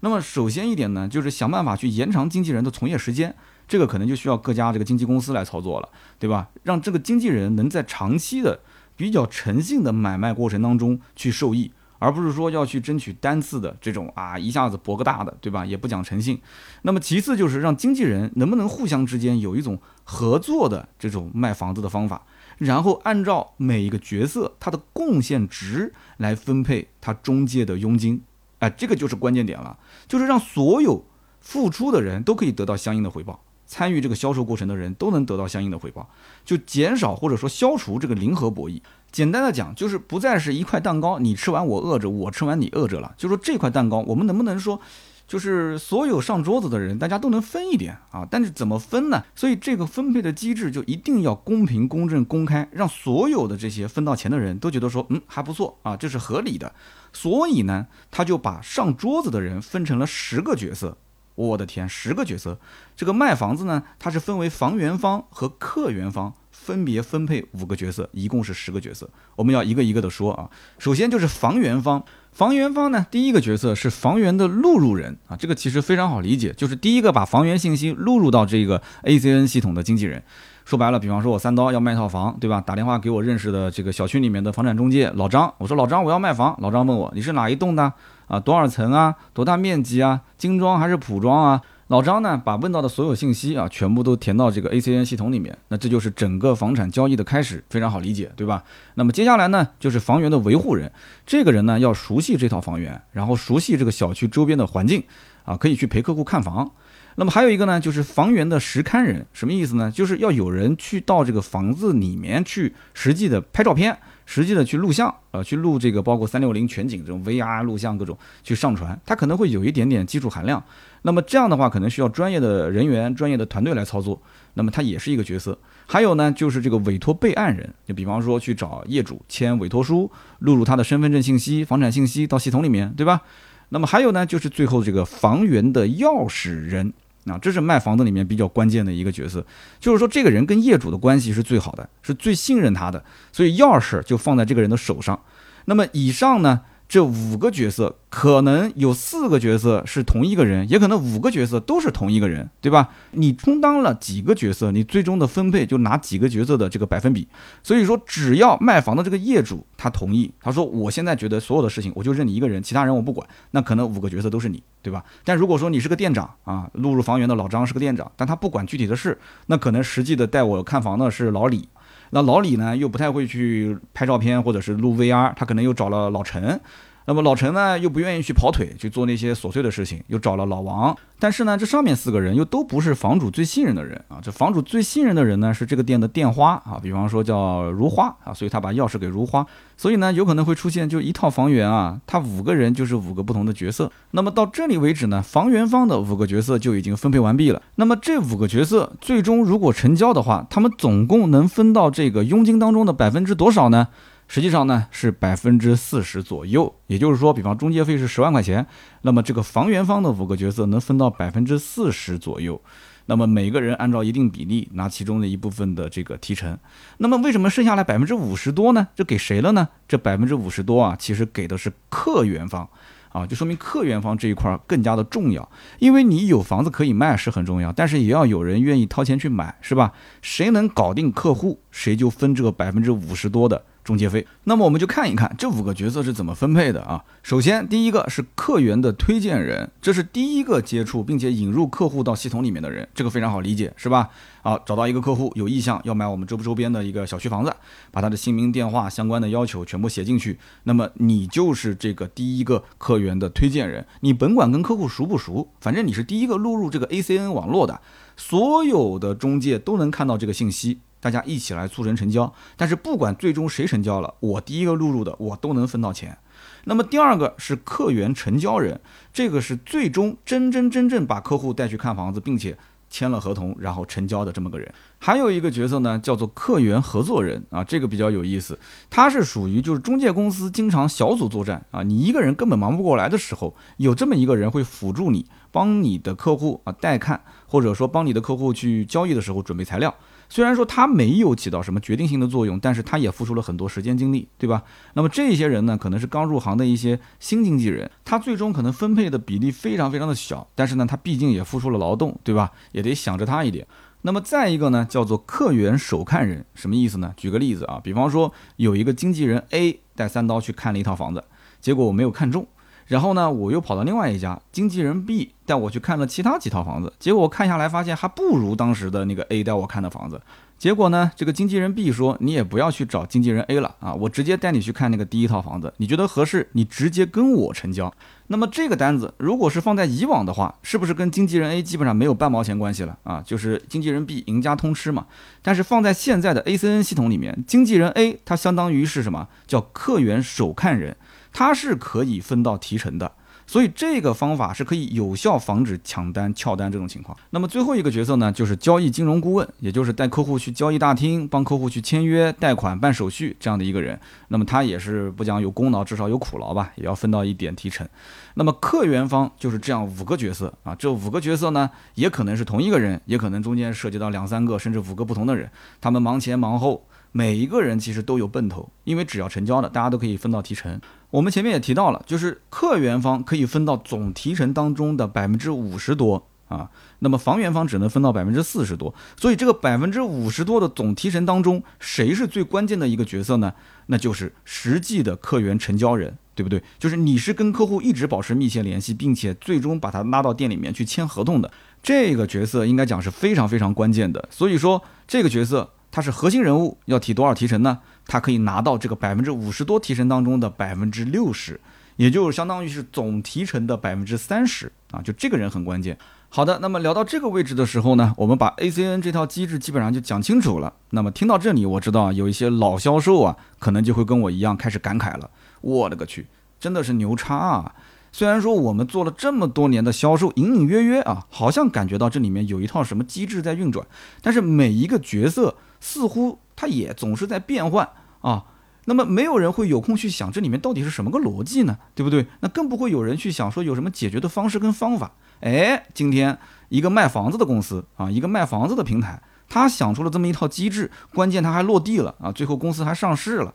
[0.00, 3.34] 那么首先一点呢，就是想办法去延长经纪人的从业时间，
[3.66, 5.88] 这个可能就需要各家这个经纪公司来操作了，
[6.18, 6.48] 对吧？
[6.62, 8.60] 让这个经纪人能在长期的。
[8.98, 15.64] 比较诚信的买卖过程当中去受益，而不是说要去争取单次的这种啊一下子博个大的，对吧？
[15.64, 16.40] 也不讲诚信。
[16.82, 22.22] 那么其次就是让经纪人能不能互相之间有一种合作的这种卖房子的方法，
[22.58, 28.20] 然后按照每一个角色他的贡献值来分配他中介的佣金。
[28.58, 31.04] 哎，这个就是关键点了，就是让所有
[31.40, 33.40] 付出的人都可以得到相应的回报。
[33.68, 36.08] 参与这个销售过程的人都能得到相应的回报，
[36.44, 38.80] 就减少或者说消除这个零和博弈。
[39.12, 43.14] 简单的讲，就是不再是一块蛋糕，你吃完我饿着，我吃完你饿着了。
[43.16, 44.80] 就说这块蛋糕，我们能不能说，
[45.26, 48.26] 就是所有上桌子的人，大家都能分一点啊？
[48.30, 49.24] 但是怎么分呢？
[49.34, 56.74] 所以这个分配的机制就一定要公平、公正、公开，让所有的这些分到钱的人都觉得说，嗯，还不错啊，这是合理的。
[57.12, 60.98] 所以呢，他就把上桌子的人分成了十个角色。
[61.46, 62.58] 我的天，十个角色，
[62.96, 69.08] 这个卖房子呢，它是分为房源方和客源方，分别分配五个角色，一共是十个角色。
[69.36, 70.50] 我们要一个一个的说啊。
[70.78, 80.22] 首先就是房源方，房源方呢，第一个角色是房源的录入人啊，这个其实非常好理解，就是第一个把房源信息录入到这个 ACN 系统的经纪人。
[80.64, 82.60] 说白了，比方说我三刀要卖套房，对吧？
[82.60, 87.90] 打电话给我认识的这个小区里面的房产中介老张，我说老张我要卖房，老张问我你是哪一栋的
[88.28, 88.38] 啊？
[88.38, 89.16] 多少层啊？
[89.34, 90.20] 多大面积啊？
[90.36, 91.60] 精装还是普装啊？
[91.88, 98.62] 老张呢，把问到的所有信息啊，全部都填到这个 ACN 系统里面，那这就是整个房产交易的开始，非常好理解，对吧？
[98.96, 100.92] 那么接下来呢，就是房源的维护人，
[101.24, 105.02] 这个人呢要熟悉这套房源，然后熟悉这个小区周边的环境，
[105.44, 106.70] 啊，可以去陪客户看房。
[107.14, 109.90] 那么还有一个呢，就是房源的实勘人，什么意思呢？
[109.90, 113.98] 就是要有人去到这个房子里面去实际的拍照片。
[114.30, 120.62] 实际的去录像，呃，去录这个包括三六零全景这种 VR 录像各种去上传，它可能会有一点点技术含量。
[121.00, 124.20] 那么这样的话，可能需要专业的人员、专业的团队来操作。
[124.52, 125.58] 那么它也是一个角色。
[125.86, 130.10] 还有呢，就是这个委托备案人，就比方说去找业主签委托书，
[130.40, 133.22] 录入他的身份证信息、房产信息到系统里面，对吧？
[133.70, 136.92] 那么还有呢，就是最后这个房源的钥匙人。
[137.30, 139.44] 啊，这是卖房子里面比较关键的一个角色，
[139.78, 145.18] 就是说这个人跟业主的关系是最好的，是最信任他的，所以钥匙就放在这个人的手上。
[145.66, 146.62] 那么以上呢？
[146.88, 152.88] 这五个角色可能有四个角色是同一个人，也可能五个角色都是同一个人，对吧？
[153.10, 157.28] 你充当了几个角色，你最终的分配就拿几个角色的这个百分比。
[157.62, 165.04] 所以说，只要卖房的这个业主他同意，他说我现在觉得所有的事情我就认你一个人，其他人我不管，那可能五个角色都是你，对吧？
[165.24, 171.68] 但如果说你是个店长啊，录入房源的老张是个店长，但他不管具体的事，那可能实际的带我看房的是老李。
[172.10, 176.60] 那老李呢，又不太会去拍照片或者是录 VR，他可能又找了老陈。
[177.08, 180.94] 那么老陈呢，又不愿意去跑腿去做那些琐碎的事情，又找了老王。
[181.18, 184.20] 但是呢，这上面四个人又都不是房主最信任的人啊。
[184.22, 189.46] 这房主最信任的人呢，是这个店的店花啊，比方说叫如花啊，所以他把钥匙给如花。
[189.78, 193.90] 所以呢，有可能会出现就一套房源啊，他五个人就是五个不同的角色。
[194.10, 197.62] 那么到这里为止呢，房源方的五个角色就已经分配完毕了。
[197.76, 203.88] 那么这五个角色最终如果成交的话，他们总共能分到这个佣金当中的百分之多少呢？
[204.28, 208.66] 实际上呢是百分之四十左右，也就是说，比方中介费是十万块钱，
[209.02, 212.60] 那么这个房源方的五个角色能分到百分之四十左右，
[213.06, 216.56] 那么每个人按照一定比例拿其中的一部分的这个提成，
[216.98, 218.88] 那么为什么剩下来百分之五十多呢？
[218.94, 219.68] 这给谁了呢？
[219.88, 222.68] 这百分之五十多啊，其实给的是客源方。
[223.10, 229.94] 啊，就说明客源方这一块更加的重要，因为你有房子可以卖是很重要，但是也要有人愿意掏钱去买，是吧？
[230.20, 234.26] 谁能搞定客户，谁就分这个百分之五十多的中介费。
[234.44, 237.02] 那么我们就看一看这五个角色是怎么分配的啊。
[237.22, 244.10] 首先，第一个是客源的推荐人，这是第一个接触并且引入客户到系统里面的人，这个非常好理解，是吧？
[244.42, 247.54] 好，找到一个客户有意向要买我们周不周边的一个小区房子，
[247.90, 253.86] 把他的姓名、电话、相关的要求全部写进去，那么你就是这个第一个客源的推荐人。
[254.00, 257.80] 你甭管跟客户熟不熟，反正你是第一个录入这个 ACN 网络的，
[258.16, 262.32] 所有的中介都能看到这个信息，大家一起来促成成交。
[262.56, 266.18] 但是不管最终谁成交了，我第一个录入的，我都能分到钱。
[266.64, 268.80] 那么第二个是客源成交人，
[269.12, 272.56] 这个是最终真真正正把客户带去看房子，并且。
[272.90, 278.58] 签了合同，然后成交的这么个人，还有一个角色呢，叫做客源合作人啊，这个比较有意思，
[278.88, 289.94] 他是属于就是中介公司经常小组作战啊，你一个人根本忙不过来的时候，有这么一个人会辅助你，帮你的客户啊带看，或者说帮你的客户去交易的时候准备材料。
[290.28, 294.62] 虽然说他没有起到什么决定性的作用，但是他也付出了很多时间精力，对吧？
[294.94, 302.52] 那么这些人呢，可能是刚入行的一些新经纪人，他最终可能分配的比例非常非常的小，但是呢，他毕竟也付出了劳动，对吧？
[302.72, 303.66] 也得想着他一点。
[304.02, 307.12] 那么再一个呢，叫做客源首看人，什么意思呢？
[307.16, 311.24] 举个例子啊，比方说有一个经纪人 A 带三刀去看了一套房子，
[311.60, 312.46] 结果我没有看中。
[312.88, 320.20] 然后呢，我又跑到另外一家经纪人 B 带我去看了其他几套房子，结果我看下来发现还不如当时的那个 A 带我看的房子。
[320.58, 327.94] 结果呢，这个经纪人 B 说：“你也不要去找经纪人 A 了啊，我直接带你去看那个第一套房子，你觉得合适，你直接跟我成交。”
[328.26, 333.22] 那么这个单子如果是放在以往的话，是不是跟经纪人 A 基本上没有半毛钱关系了啊？
[333.24, 335.06] 就是经纪人 B 赢家通吃嘛。
[335.42, 339.28] 但是放在现在的 ACN 系统里面，经纪人 A 他相当于是什么？
[339.46, 340.96] 叫客源首看人。
[341.32, 343.12] 他是可以分到提成的，
[343.46, 347.16] 所以这个方法是可以有效防止抢单、撬单这种情况。
[347.30, 353.98] 那么最后一个角色呢，就是交易金融顾问，也就是带客户去交易大厅，帮客户去签约、贷款、办手续这样的一个人。
[354.28, 357.88] 那么他也是不讲有功劳，至少有苦劳吧，也要分到一点提成。
[358.34, 366.84] 那么客源方就是这样五个角色啊，这五个角色呢，也可能是同一个人，也可能中间涉及到两三个甚至五个不同的人，他们忙前忙后。
[367.10, 370.78] 每一个人其实都有奔头，因为只要成交的，大家都可以分到提成。
[371.10, 376.68] 我们前面也提到了，就是客源方可以分到总提成当中的百分之五十多啊，
[376.98, 378.94] 那么房源方只能分到百分之四十多。
[379.16, 383.54] 所以这个百分之五十多的总提成当中，谁是最关键的一个角色呢？
[383.86, 386.62] 那就是实际的客源成交人，对不对？
[386.78, 391.50] 就是你是跟客户一直保持密切联系，并且最终把他拉到店里面去签合同的
[391.82, 394.28] 这个角色，应该讲是非常非常关键的。
[394.30, 395.70] 所以说这个角色。
[395.98, 397.80] 他是核心人物，要提多少提成呢？
[398.06, 401.60] 他可以拿到这个百分之五十多提成当中的百分之六十，
[401.96, 405.02] 也就是相当于是总提成的百分之三十啊！
[405.02, 405.98] 就这个人很关键。
[406.28, 410.72] 好的，那么聊到这个位置的时候呢，我们把 ACN 这套机制基本上就讲清楚了。
[410.90, 415.28] 那么听到这里，我知道有一些老销售啊，可能就会跟我一样开始感慨了。
[415.62, 416.28] 我的个去，
[416.60, 417.74] 真的是牛叉啊！
[418.12, 423.84] 虽然说我们做了这么多年的销售，隐隐约约啊，好像感觉到这里面有一套什么机制在运转，
[424.22, 425.56] 但是每一个角色。
[425.80, 427.88] 似乎它也总是在变换
[428.20, 428.44] 啊，
[428.86, 431.78] 那么没有人会有空去想这里面到底是什么个逻辑呢？
[431.94, 432.26] 对不对？
[432.40, 435.12] 那更不会有人去想说有什么解决的方式跟方法。
[435.40, 436.38] 哎，今天
[436.68, 443.54] 一个卖房子的公司啊，一个卖房子的平台，他想出了这么一套机制，关键他还落地了啊，最后公司还上市了。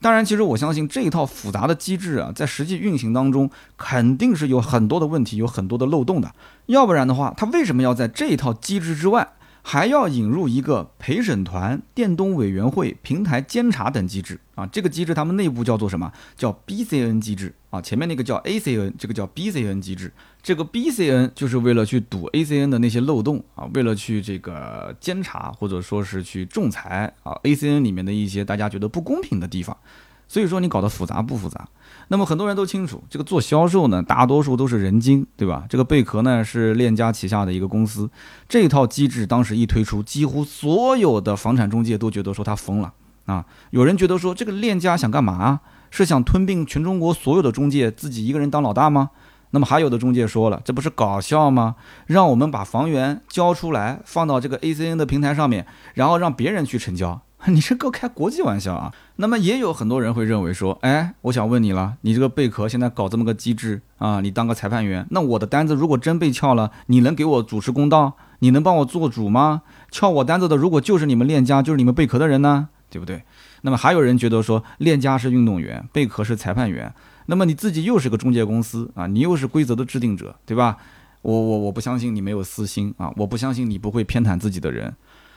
[0.00, 6.32] 当然，其实我相信这一套复杂的机制啊，在实际运行当中肯定是有很多的问题，有很多的漏洞的。
[6.66, 9.34] 要不然的话，他为什么要在这一套机制之外？
[9.62, 16.12] 还要引入一个陪审团、电动委员会、平台监察等机制啊，这个机制他们内部叫做什么？
[16.36, 17.80] 叫 BCN 机制啊。
[17.80, 20.12] 前面那个叫 ACN，这个叫 BCN 机制。
[20.42, 29.76] 这个 BCN 就是为了去堵 ACN 的那些漏洞啊，为了去这个监察或者说是去仲裁啊 ACN 里面的一些大家觉得不公平的地方。
[30.26, 31.68] 所以说你搞得复杂不复杂？
[32.08, 35.64] 那么很多人都清楚，这个做销售呢，大多数都是人精，对吧？
[35.68, 38.10] 这个贝壳呢是链家旗下的一个公司，
[38.48, 42.92] 这套机制当时一推出，几乎所有的房产中介都觉得说他疯了
[43.26, 43.44] 啊！
[43.70, 45.60] 有人觉得说这个链家想干嘛？
[45.90, 49.10] 是想吞并全中国所有的中介，自己一个人当老大吗？
[49.50, 51.76] 那么还有的中介说了，这不是搞笑吗？
[52.06, 57.20] 让我们把房源交出来，放到这个 ACN 的平台上面，然后让别人去成交。
[57.50, 58.94] 你这够开国际玩笑啊！
[59.16, 68.16] 那么也有很多人会认为说，哎，我想问你了，你这个贝壳现在搞这么个机制啊，你当个裁判员，那我的单子如果真被撬了，你能给我主持公道？
[68.38, 69.62] 你能帮我做主吗？
[69.90, 73.24] 撬我单子的如果就是你们链家，就是你们贝壳的人呢，对不对？
[73.62, 76.94] 那么还有人觉得说，链家是运动员，贝壳是裁判员，
[77.26, 80.76] 那么你自己又是个中介公司啊，你又是规则的制定者，对吧？
[81.22, 84.94] 我我我不相信你没有私心啊，我不相信你不会偏袒自己的人。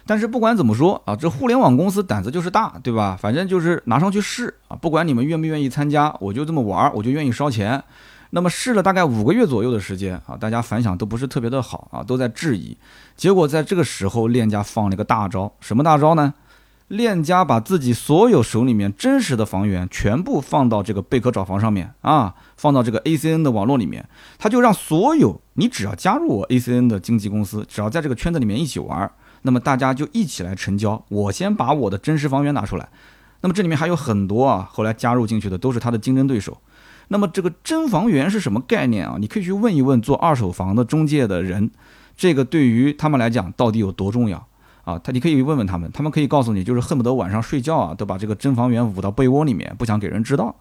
[0.07, 3.17] 但是不管怎么说啊，这互联网公司胆子就是大，对吧？
[3.19, 7.83] 反正就是拿上去试啊，不管你们愿不愿意参加，我就这么玩，我就愿意烧钱。
[8.31, 12.77] 那么试了大概五个月左右的时间啊，大家反响都不是特别的好啊，都在质疑。
[13.15, 16.33] 结果在这个时候，链家放了一个大招，什么大招呢？
[16.89, 29.11] 链家把自己所有手里面真实的房源全部放到这个贝壳找房上面啊，放到这个 ACN 的网络里面，他就让所有你只要加入我 ACN 的经纪公司，只要在这个圈子里面一起玩。
[29.45, 32.89] 那么大家就一起来成交，我先把我的真实房源拿出来。
[33.41, 36.57] 那么这里面还有很多啊，后来加入进去的都是他的竞争对手。
[37.09, 39.17] 那么这个真房源是什么概念啊？
[39.19, 41.69] 你可以去问一问做二手房的中介的人，
[42.17, 44.47] 这个对于他们来讲到底有多重要
[44.83, 44.97] 啊？
[44.97, 50.55] 他你可以问问他们，他们可以告诉你，就是恨不得晚上睡觉啊都把这个真房源捂到被窝里面，不想给人知道。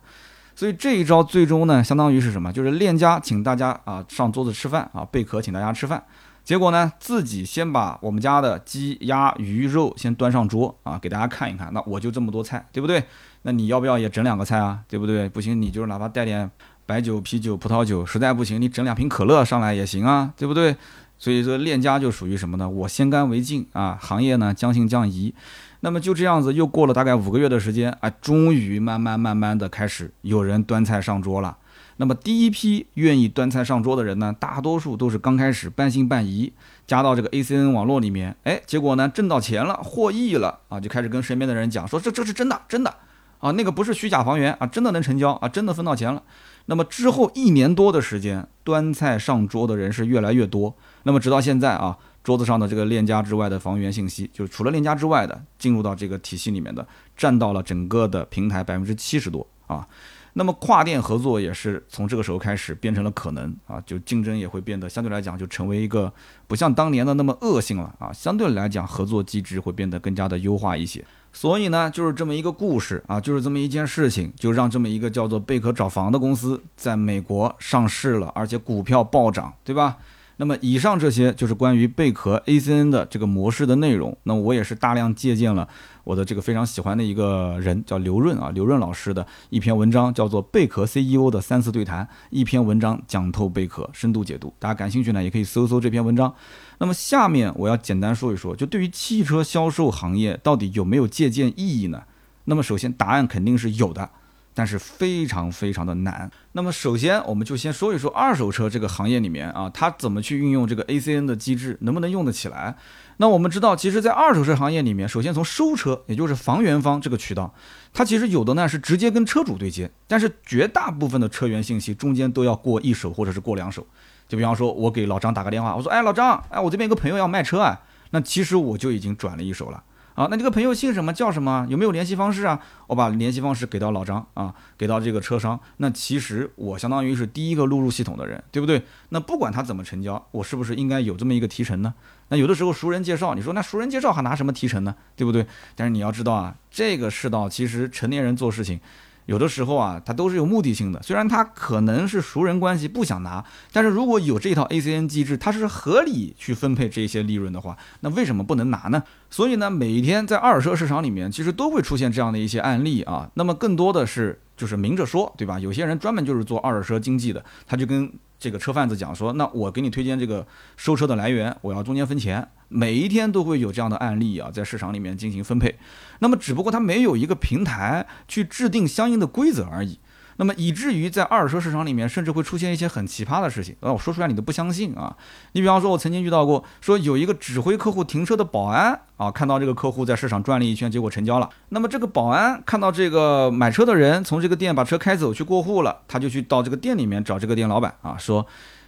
[0.54, 2.52] 所以这一招最终呢，相当于是什么？
[2.52, 6.04] 就是链家请大家啊上桌子吃饭啊，贝壳请大家吃饭。
[6.44, 11.72] 结果呢，自己先把我们家的鸡、鸭、鱼肉先端上桌啊，给大家看一看。
[11.72, 13.02] 那我就这么多菜，对不对？
[13.42, 14.80] 那你要不要也整两个菜啊？
[14.86, 15.26] 对不对？
[15.26, 16.50] 不行，你就是哪怕带点
[16.84, 20.76] 白酒、啤酒、葡萄酒，实在不行，你整两瓶可乐上来也行啊，对不对？
[21.16, 22.68] 所以说链家就属于什么呢？
[22.68, 25.34] 我先干为敬啊，行业呢将信将疑。
[25.80, 31.56] 那么就这样子，又过了大概五个月的时间啊，终于慢慢慢慢的开始有人端菜上桌了。
[31.96, 36.52] 那么第一批愿意端菜上桌的人呢，大多数都是刚开始半信半疑，
[36.86, 42.94] 加到这个 ACN 网络里面，哎，结果呢挣到钱了，获益了啊，就开始跟身边的人讲说这这是真的真的
[43.38, 46.22] 啊，那个不是虚假房源啊，真的能成交啊，真的分到钱了。
[46.66, 50.74] 那么之后一年多的时间，端菜上桌的人是越来越多。
[51.02, 59.86] 那么直到现在啊，桌子上的这个链家之外的房源信息，就是除了链家之外的进入到这个体系里面的，占到了整个的平台百分之七十多啊。
[60.36, 66.12] 那么跨店合作也是从这个时候开始变成了可能啊，就竞争也会变得相对来讲就成为一个
[66.46, 71.04] 不像当年的那么恶性了啊，相对来讲合作机制会变得更加的优化一些。
[71.32, 79.96] 所以呢，就是这么一个故事啊，就是这么一件事情，就让这么一个叫做贝壳找房的公司在美国上市了，而且股票暴涨，对吧？
[80.36, 84.16] 那么以上这些就是关于贝壳 ACN 的这个模式的内容。
[84.24, 85.68] 那我也是大量借鉴了
[86.02, 94.52] 我的这个非常喜欢的一个人，叫刘润啊，刘润老师的一篇文章，叫做《贝壳 CEO 的三次对谈》，一篇文章讲透贝壳，深度解读。
[94.58, 96.34] 大家感兴趣呢，也可以搜搜这篇文章。
[96.78, 102.02] 那么下面我要简单说一说，就对于汽车销售行业到底有没有借鉴意义呢？
[102.46, 104.10] 那么首先答案肯定是有的。
[104.54, 106.30] 但是非常非常的难。
[106.52, 112.76] 那么首先，我们就先说一说二手车这个行业里面啊，它怎么去运用这个 ACN 的机制，能不能用得起来？
[113.16, 117.52] 那我们知道，其实，在二手车行业里面，首先从收车，也就是房源方这个渠道，
[117.92, 123.86] 它其实有的呢是直接跟车主对接，但是绝大部分的车源信息中间都要过一手或者是过两手。
[124.26, 129.82] 就比方说，我给老张打个电话，我说，哎，老张，哎，我这边有个朋友要卖车啊，那其实我就已经转了一手了。
[130.14, 131.66] 啊，那这个朋友姓什么叫什么？
[131.68, 132.60] 有没有联系方式啊？
[132.86, 135.58] 我把联系方式给到老张啊，给到这个车商。
[135.78, 138.82] 那其实我相当于是第一个录入系统的人，对不对？
[139.08, 141.92] 那不管他怎么成交，我是不是应该有这么一个提成呢？
[142.28, 144.94] 那有的时候熟人介绍，你说那熟人介绍还拿什么提成呢？
[145.16, 145.46] 对不对？
[145.74, 148.80] 但是你要知道啊，这个世道其实成年人做事情。
[149.26, 151.02] 有的时候啊，他都是有目的性的。
[151.02, 159.02] 虽然他可能是熟人关系不想拿，但是如果有这套 ACN 机制，它是合理去分配这些利润的话，那为什么不能拿呢？
[159.30, 163.30] 所以呢，每一天在二手车市场里面，其实都会出现这样的一些案例啊。
[163.34, 165.58] 那么更多的是就是明着说，对吧？
[165.58, 168.12] 有些人专门就是做二手车经济的，他就跟。
[168.44, 172.46] 这个车贩子讲说，那我给你推荐这个收车的来源，我要中间分钱。
[172.68, 175.78] 每一天都会有这样的案例啊，在市场里面进行分配。
[176.18, 179.98] 那么只不过它没有一个平台去制定相应的规则而已。
[180.36, 185.16] 那么以至于在二手车市场里面，甚至会出现一些很奇葩的事情，啊，我说出来你都不相信啊！
[185.52, 191.48] 你比方说，我曾经遇到过，说有一个指挥客户停车的保安啊，看到这个客户在市场转了一圈，结果成交了。
[191.68, 198.46] 那么这个保安看到这个买车的人从这个店把车开走去过户了，他就去到这个店里面找这个店老板啊，说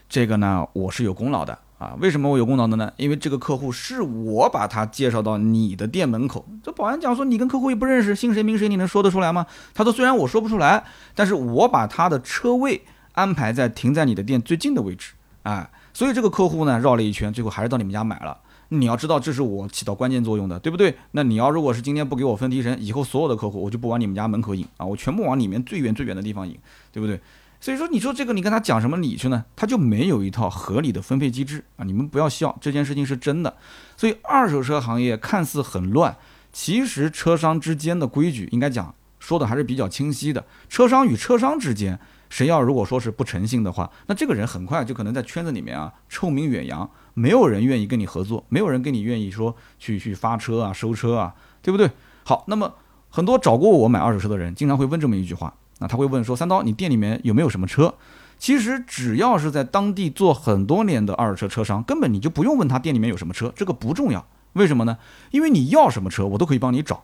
[0.08, 1.58] 这个呢我是有功劳的。
[1.78, 2.90] 啊，为什么我有功劳的呢？
[2.96, 6.46] 因为这个客户是我把他介绍到你的店门口。
[6.62, 9.44] 这保安讲说，你跟客户也不认识，姓谁名谁，你能说得出来吗？
[9.74, 10.84] 他说，虽然我说不出来，
[11.14, 15.12] 但是我把他的车位安排在停在你的店最近的位置。
[15.42, 18.38] 哎，所以这个客户呢，绕了一圈，最后还是到你们家买了。
[18.70, 20.96] 你要知道，这是我起到关键作用的，对不对？
[21.10, 26.58] 那你要如果是今天不给我分提成，以后所有的客户我就不往你们家门口引啊，我全部往里面最远最远的地方引，
[26.90, 27.20] 对不对？
[27.66, 29.44] 所以说，你说这个你跟他讲什么理去呢？
[29.56, 31.82] 他就没有一套合理的分配机制啊！
[31.84, 33.56] 你们不要笑，这件事情是真的。
[33.96, 36.16] 所以二手车行业看似很乱，
[36.52, 40.44] 其实车商之间的规矩应该讲说的还是比较清晰的。
[40.68, 41.98] 车商与车商之间，
[42.30, 51.90] 谁要如果说是不诚信的话，那这个人很快就可能在圈子里面啊臭名远扬，没有人愿意跟你合作，没有人跟你愿意说去去发车啊、收车啊，对不对？
[52.22, 52.76] 好，那么
[53.08, 55.52] 很多找过我买二手车的人，经常会问这么一句话。
[55.78, 57.94] 那他会问说：“三刀，你店里面有没有什么车？”
[58.38, 64.26] 其实只要是在当地做很多年的二手车车商，根本你就不用问他店里面有什么车，这个不重要。
[64.52, 64.98] 为什么呢？
[65.30, 67.02] 因为你要什么车，我都可以帮你找。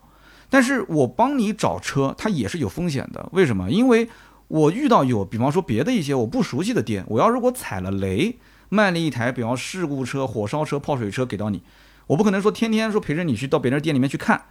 [0.51, 3.29] 但是我帮你找车，它也是有风险的。
[3.33, 3.71] 为什么？
[3.71, 4.09] 因为
[4.49, 11.63] 我遇到有，比方说别的一些我不熟悉的店，我要如果踩了雷，卖了一台比方事故车、火烧车、泡水车给到你，
[12.09, 14.43] 我不可能说天天说陪着你去到别人店里面去看。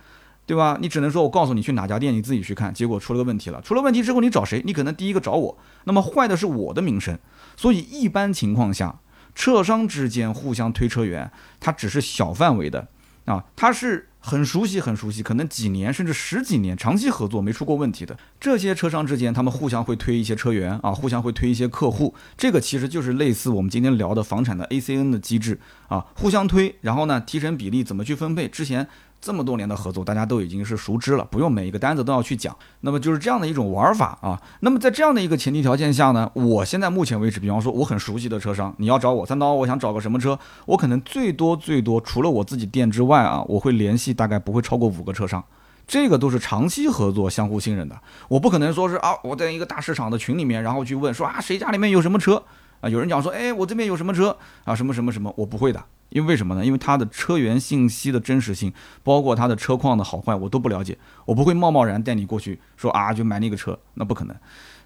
[0.45, 0.77] 对吧？
[0.81, 2.73] 你只能说我告诉你去哪家店，你自己去看。
[2.73, 4.61] 结果出了个问题了，出了问题之后你找谁？
[4.65, 5.57] 你可能第一个找我。
[5.85, 7.17] 那么坏的是我的名声。
[7.55, 8.99] 所以一般情况下，
[9.33, 12.89] 车商之间互相推车源，它只是小范围的
[13.25, 22.13] 啊，它是很熟悉很熟悉，可能几年甚至十几年长期合作没出过问题的这些车商之间，他们互相会推一些车源啊，互相会推一些客户。
[22.35, 28.49] 这个其实就是类似我们今天聊的房产的 ACN 的机制啊，互相推，然后呢提成比例怎么去分配？
[28.49, 28.87] 之前。
[29.21, 32.57] 这么多年的合作，大家都已经是熟知了，不用每一个单子都要去讲。
[32.79, 34.41] 那么就是这样的一种玩法啊。
[34.61, 45.43] 那么在这样的一个前提条件下呢，我现在目前为止，比方说我很熟悉的车商，你要找我三刀，我想找个什么车，我可能最多最多除了我自己店之外啊，我会联系大概不会超过五个车商，
[45.85, 47.95] 这个都是长期合作、相互信任的。
[48.27, 52.43] 我不可能说是啊，我在一个大市场的群里面，然后去问说啊，谁家里面有什么车
[52.81, 52.89] 啊？
[52.89, 54.75] 有人讲说，哎，我这边有什么车啊？
[54.75, 55.81] 什么什么什么，我不会的。
[56.09, 56.65] 因为为什么呢？
[56.65, 64.35] 因为它的车源信息的真实性，包括它的车况的好坏，我都不了解，我不会贸贸然带你过去说啊就买那个车，那不可能。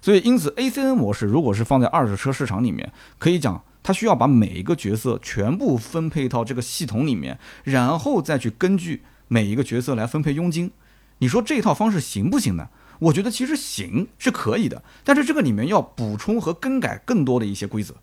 [0.00, 10.70] 所以因此，ACN 模式如果是放在二手车市场里面，可以讲它需要把每一个角色全部分配到这个系统里面，然后再去根据每一个角色来分配佣金。
[11.18, 12.68] 你说这套方式行不行呢？
[12.98, 17.94] 我觉得其实行是可以的，但是这个里面要补充和更改更多的一些规则，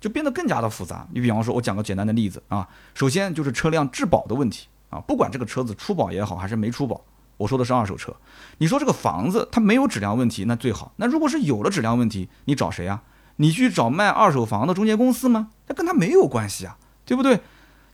[0.00, 1.06] 就变得更加的复杂。
[1.12, 7.02] 你比方说，我讲个简单的例子啊，首先就是车辆质保的问题啊，不管这个车子出保也好还是没出保，
[7.36, 8.14] 我说的是二手车。
[8.58, 10.92] 你说这个房子它没有质量问题，那最好。
[10.96, 13.02] 那如果是有了质量问题，你找谁啊？
[13.36, 15.50] 你去找卖二手房的中介公司吗？
[15.66, 17.40] 那跟他没有关系啊，对不对？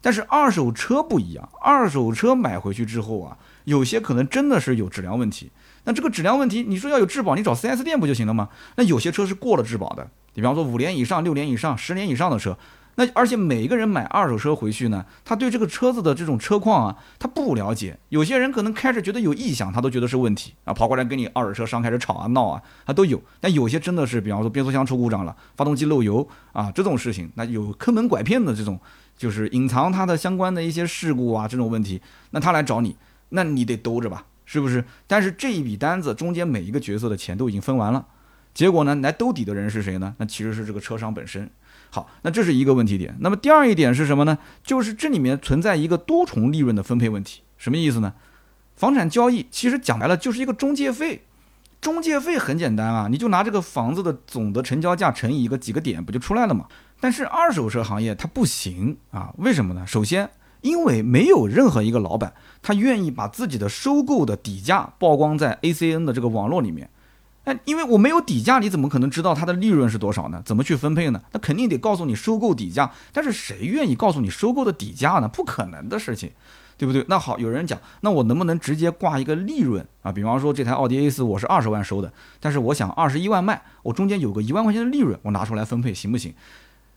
[0.01, 5.51] 但是二手车不一样，二手车买回去之后啊，有些可能真的是有质量问题。
[5.89, 8.51] 那这个质量问题，你说要有质保，你找 4S 店不就行了吗？
[8.77, 12.59] 那有些车是过了质保的，你比方说五年以上、六年以上、十年以上的车。
[12.97, 17.99] 那而且每一个人买二手车回去呢，他对这个车子的这种车况啊，他不了解。
[18.11, 23.19] 有些人可能开着觉得有异响，他都觉得是问题啊，跑过来跟你二手车商开始吵啊闹啊，他都有。
[23.41, 28.79] 但有些真的是，比方说变速箱出故障了，发动机漏油啊这种事情，那有坑蒙拐骗的这种，
[29.17, 32.95] 就是隐藏它的相关的一些事故啊这种问题，那他来找你，
[33.31, 34.83] 那你得兜着吧，是不是？
[35.07, 38.07] 但是这一笔单子中间每一个角色的钱都已经分完了，
[38.55, 40.15] 结果呢，来兜底的人是谁呢？
[40.17, 41.51] 那其实是这个车商本身。
[41.91, 43.15] 好，那这是一个问题点。
[43.21, 44.39] 那么第二一点是什么呢？
[44.65, 47.43] 就是这里面存在一个多重利润的分配问题。
[47.59, 48.15] 什么意思呢？
[48.75, 51.27] 房产交易其实讲白了就是一个中介费，
[51.83, 56.67] 中介费很简单啊，你就拿这个房子的总的成交价乘以一个几个点，不就出来了吗？
[57.01, 59.87] 但是二手车行业它不行啊，为什么呢？
[59.87, 60.31] 首先，
[60.61, 66.91] 因为没有任何一个老板他愿意把自己的收购的底价曝光在 ACN 的这个网络里面。
[67.45, 70.43] 那因为我没有底价，你怎么可能知道它的利润是多少呢？
[70.45, 71.23] 怎么去分配呢？
[71.33, 75.29] 那肯定得告诉你收购底价，但是谁愿意告诉你收购的底价呢？
[75.29, 76.31] 不可能的事情，
[76.77, 77.03] 对不对？
[77.09, 80.13] 那好，有人讲，那我能不能直接挂一个利润啊？
[80.13, 86.35] 比方说这台奥迪 A4 我是二十万收的，但是我想二十一万卖，我中间有个一万块钱的利润，我拿出来分配行不行？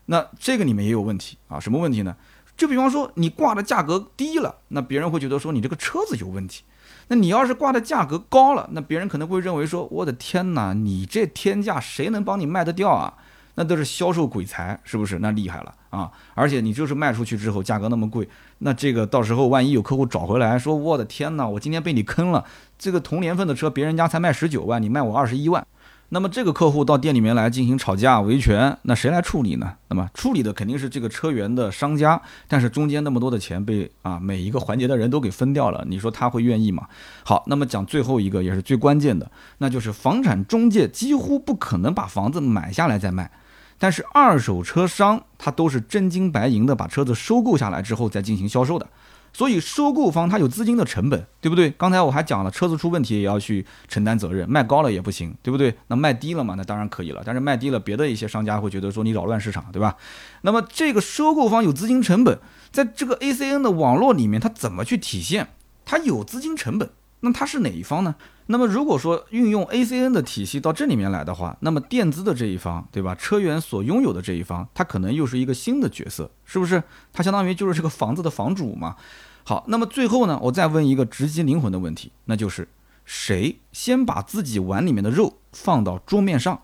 [0.07, 1.57] 那这个里面也有问题啊？
[1.62, 2.14] 什么问题呢？
[2.56, 6.64] 就比方说你挂的价格低了，那别人会觉得说你这个车子有问题。
[7.08, 13.14] 那你要是挂的价格高了，那别人可能会认为说，我的天哪，你这天价谁能帮你卖得掉啊？
[13.56, 15.20] 那都是销售鬼才，是不是？
[15.20, 16.10] 那厉害了啊！
[16.36, 18.28] 而且你就是卖出去之后价格那么贵，
[18.60, 22.45] 那这个到时候万一有客户找回来说，我的天哪，我今天被你坑了，
[22.80, 25.68] 这个同年份的车别人家才卖十九万，你卖我二十一万。
[26.14, 29.76] 那么这个客户到店里面来进行吵架维权，那谁来处理呢？
[29.88, 36.86] 那么处理的肯定是这个车源的商家，但是中间那么多的钱被啊每一个环节的人都给分掉了，你说他会愿意吗？
[37.24, 43.32] 好，那么讲最后一个也是最关键的，那就是房产中介几乎不可能把房子买下来再卖，
[43.80, 48.86] 但是二手车商他都是真金白银的把车子收购下来之后再进行销售的。
[49.34, 51.69] 所以收购方他有资金的成本，对不对？
[51.71, 55.73] 刚才我还讲了，车子出问题也要去承担责任，卖高了也不行，对不对？
[55.88, 57.21] 那卖低了嘛，那当然可以了。
[57.25, 59.95] 但是卖低了，别的一些商家会觉得说你扰乱市场，对吧？
[60.41, 62.39] 那么这个收购方有资金成本，
[62.71, 65.49] 在这个 ACN 的网络里面，他怎么去体现？
[65.86, 66.89] 他有资金成本。
[67.23, 68.15] 那他是哪一方呢？
[68.52, 73.16] 那么如果说运用 ACN 的体系到这里面来的话，那么垫资的这一方，对吧？
[73.16, 76.84] 车源所拥有的这一方，它可能又是一个新的角色，是不是？
[77.14, 78.97] 它相当于就是这个房子的房主嘛。
[79.43, 82.68] 好，那么最后呢，我再问一个直击灵魂的问题，那就是
[83.06, 86.62] 谁先把自己碗里面的肉放到桌面上？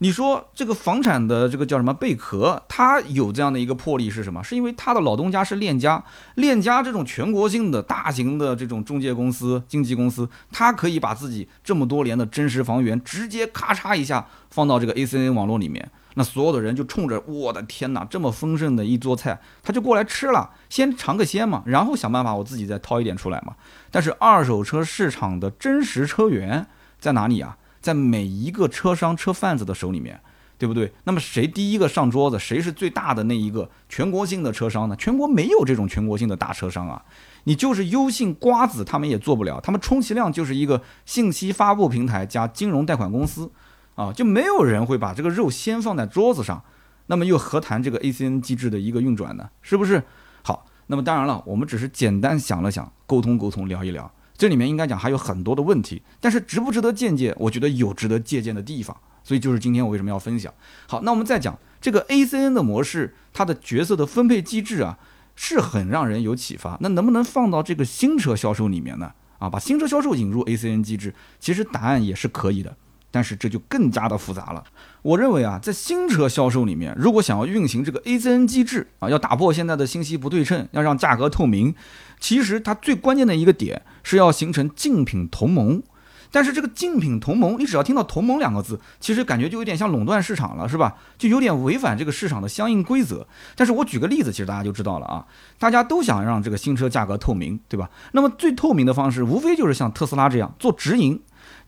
[0.00, 4.42] 你说这个房产的这个叫什么贝壳，它有这样的一个魄力是什么？
[4.44, 6.04] 是因为他的老东家是链家，
[6.36, 23.54] 链家这种全国性的大型的这种中介公司、经纪公司，它可以把自己这么多年的真实房源直接咔嚓一下放到这个 ACN 网络里面，那所有的人就冲着我的天哪，这么丰盛的一桌菜，他就过来吃了，先尝个鲜嘛，然后想办法我自己再掏一点出来嘛。
[23.90, 26.68] 但是二手车市场的真实车源
[27.00, 27.56] 在哪里啊？
[27.88, 30.20] 在每一个车商、车贩子的手里面，
[30.58, 30.92] 对不对？
[31.04, 34.96] 那么谁第一个上桌子，谁是最大的那一个全国性的车商呢？
[34.96, 37.02] 全国没有这种全国性的大车商啊！
[37.44, 43.50] 你就是优信、瓜子，他们也做不了，他们充其量就是一个信息发布平台加金融贷款公司
[43.94, 46.62] 啊，就没有人会把这个肉先放在桌子上，
[47.06, 49.48] 那么又何谈这个 ACN 机制的一个运转呢？
[49.62, 50.02] 是不是？
[50.42, 54.12] 好，那么当然了，我们只是简单想了想，沟通沟通，聊一聊。
[54.38, 57.34] 这里面应该讲还有很多的问题，但是值不值得借鉴？
[57.36, 60.54] 我觉得有值得借鉴的地方，所以就是今天我为什么要分享。
[60.86, 64.96] 好，那我们再讲这个 ACN 的模式，它的角色的分配机制啊，
[65.34, 66.78] 是很让人有启发。
[66.80, 69.12] 那能不能放到这个新车销售里面呢？
[69.40, 72.76] 啊，把新车销售引入 ACN 机制，其实答案也是可以的。
[73.10, 74.62] 但是这就更加的复杂了。
[75.00, 81.74] 我认为啊，在新车销售里面，如果想要运行这个 ACN 机制啊，要打破现在的信息不对称，要让价格透明，
[82.18, 85.82] 其实它最关键的一个点是要形成竞品同盟。
[86.30, 90.94] 但是这个竞品同盟，你只要听到“同盟”两个字，其实感觉就有点像垄断市场了，是吧？
[91.16, 93.26] 就有点违反这个市场的相应规则。
[93.56, 95.24] 但是我举个例子，其实大家就知道了啊。
[95.58, 97.88] 大家都想让这个新车价格透明，对吧？
[98.12, 101.18] 那么最透明的方式，无非就是像特斯拉这样做直营。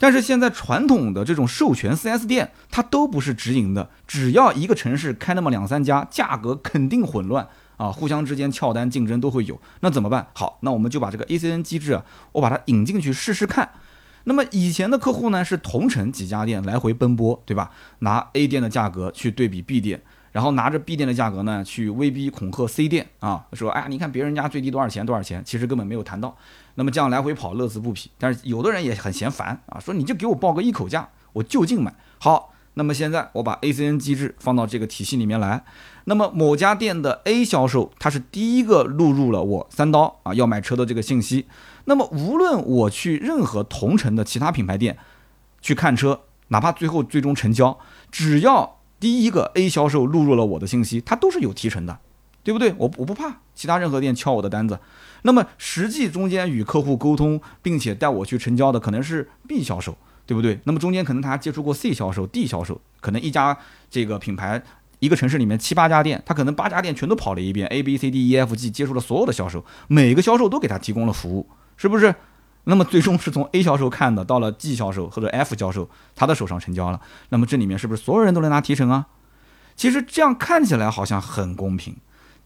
[0.02, 7.46] 但是现在传统的这种授权 4S 店，它都不是直营的，只要一个城市开那么两三家，价格肯定混乱
[7.76, 9.60] 啊，互相之间撬单竞争都会有。
[9.80, 10.28] 那怎么办？
[10.32, 13.72] 好，那我们就把这个 ACN 机制啊，我把它引进去试试看。
[14.24, 17.70] 那么以前的客户呢，是同城几家店来回奔波，对吧？
[17.98, 20.02] 拿 A 店的价格去对比 B 店。
[20.32, 26.36] 然后拿着 B 店的价格呢，去威逼恐吓 C 店啊，说哎呀，你看别人家最低多少钱多少钱，其实根本没有谈到。
[26.76, 28.10] 那么这样来回跑，乐此不疲。
[28.16, 31.94] 但是有的人也很嫌烦啊，说你就给我报个一口价，我就近买。
[32.18, 35.64] 好，那么现在我把 ACN 机制放到这个体系里面来。
[36.04, 41.46] 那么某家店的 A 销售，他是第一个录入了我三刀啊要买车的这个信息。
[41.84, 44.96] 那么无论我去任何同城的其他品牌店
[45.60, 47.78] 去看车，哪怕最后最终成交，
[48.10, 51.98] 只要第一个 A 销售录入了我的信息，他都是有提成的，
[52.44, 52.74] 对不对？
[52.76, 54.78] 我我不怕其他任何店敲我的单子。
[55.22, 59.96] 那么实际中间与客户沟通，并且带我去成交的可能是 B 销售，
[60.26, 60.60] 对不对？
[60.64, 63.56] 那么中间可能他接触过 C 销售、D 销售，可能一家
[63.90, 64.62] 这个品牌
[64.98, 72.14] 一个城市里面七八家店，他可能八家店全都跑了一遍，A、B、C、D、E、F、G 接触了所有的销售，每个销售都给他提供了服务，是不是？
[72.70, 77.00] 那么最终是从 A 销售看的，到了 G 销售或者 F 销售他的手上成交了。
[77.30, 79.08] 那么这里面是不是所有人都能拿提成啊？
[79.74, 81.96] 其实这样看起来好像很公平，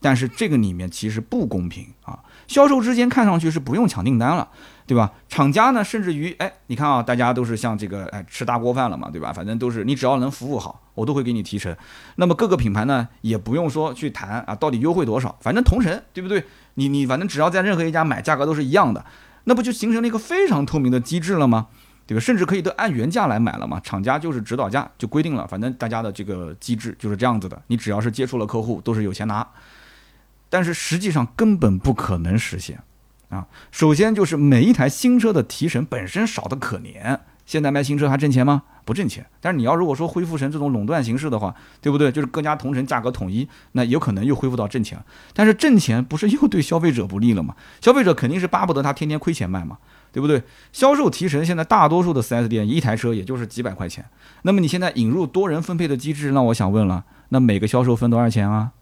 [0.01, 2.21] 但是这个里面其实不公平啊。
[2.47, 4.49] 销售之间看上去是不用抢订单了，
[4.87, 5.13] 对吧？
[5.29, 9.33] 厂家呢，甚至于哎，你看啊，大家都是像这个哎吃大锅饭了嘛，对吧？
[9.33, 11.75] 反正都是你只要能服务好，我都会给你提成。
[12.17, 16.45] 那么各个品牌呢，也不用说去谈啊，到底优惠多少，反正同城，对不对？
[16.75, 19.05] 你你反正只要在任何一家买，价格都是一样的。
[19.45, 21.69] 那不就形成了一个非常透明的机制了吗？
[22.07, 22.21] 对吧？
[22.21, 23.81] 甚至可以都按原价来买了嘛？
[23.81, 27.63] 厂家就是指导价，就规定了，反正大家的这个机制就是这样子的。
[27.69, 29.47] 你只要是接触了客户，都是有钱拿。
[30.51, 32.79] 但是实际上根本不可能实现
[33.31, 33.47] 啊！
[33.73, 37.19] 首先就是每一台新车的提成本身少得可怜。
[37.47, 38.63] 现在卖新车还挣钱吗？
[38.85, 39.25] 不挣钱。
[39.41, 42.13] 但是你要如果说恢复成这种垄断形式的话，对不对？
[42.13, 44.99] 就是各家同城价格统一，那有可能又恢复到挣钱。
[45.33, 47.55] 但是挣钱不是又对消费者不利了吗？
[47.81, 49.79] 消费者肯定是巴不得他天天亏钱卖嘛，
[50.13, 50.43] 对不对？
[50.73, 54.05] 销售提成现在大多数的 4S 店一台车也就是几百块钱。
[54.43, 58.73] 那么你现在引入多人分配的机制，那我想问了，那每个销售分多少钱啊？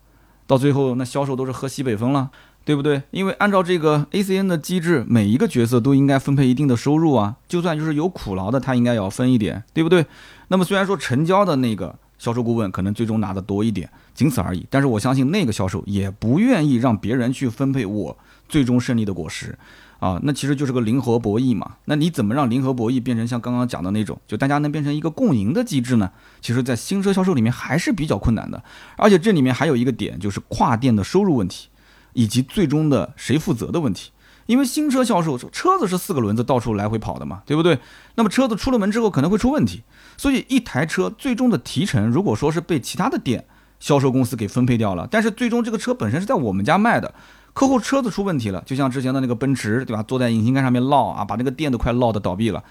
[0.46, 2.30] 到最后那销售都是喝西北风了。
[2.64, 3.02] 对不对？
[3.10, 7.36] 因为按照这个 ACN 的机制，每一个角色都应该分配一定的收入啊。
[7.48, 10.06] 就算就是有苦劳的，他应该也要分一点，对不对？
[10.48, 14.64] 那么虽然说成交的那个销售顾问可能最终拿的多一点，仅此而已。
[14.70, 18.16] 但是我相信那个销售也不愿意让别人去分配我
[18.48, 19.58] 最终胜利的果实
[19.98, 20.20] 啊。
[20.22, 21.76] 那其实就是个零和博弈嘛。
[21.86, 26.12] 那你怎么让零和博弈变成像刚刚讲的那种，就大家能变成一个共赢的机制呢？
[26.40, 28.62] 其实，在新车销售里面还是比较困难的。
[28.96, 31.68] 而且这里面还有一个点，就是跨店的收入问题。
[32.12, 34.10] 以及最终的谁负责的问题，
[34.46, 37.78] 因为新车销售车子是四个轮子到处来回跑的嘛，对不对？
[38.14, 39.82] 那么车子出了门之后可能会出问题，
[40.16, 43.46] 所以一台车最终的提成，如果说是被其他的店
[43.80, 47.14] 销售公司给分配掉了，但是最终这个车本身是在我们家卖的，
[47.52, 50.02] 客户车子出问题了，就像之前的那个奔驰，对吧？
[50.02, 52.62] 坐在引擎盖上面烙啊，把那个店都快烙的倒闭了。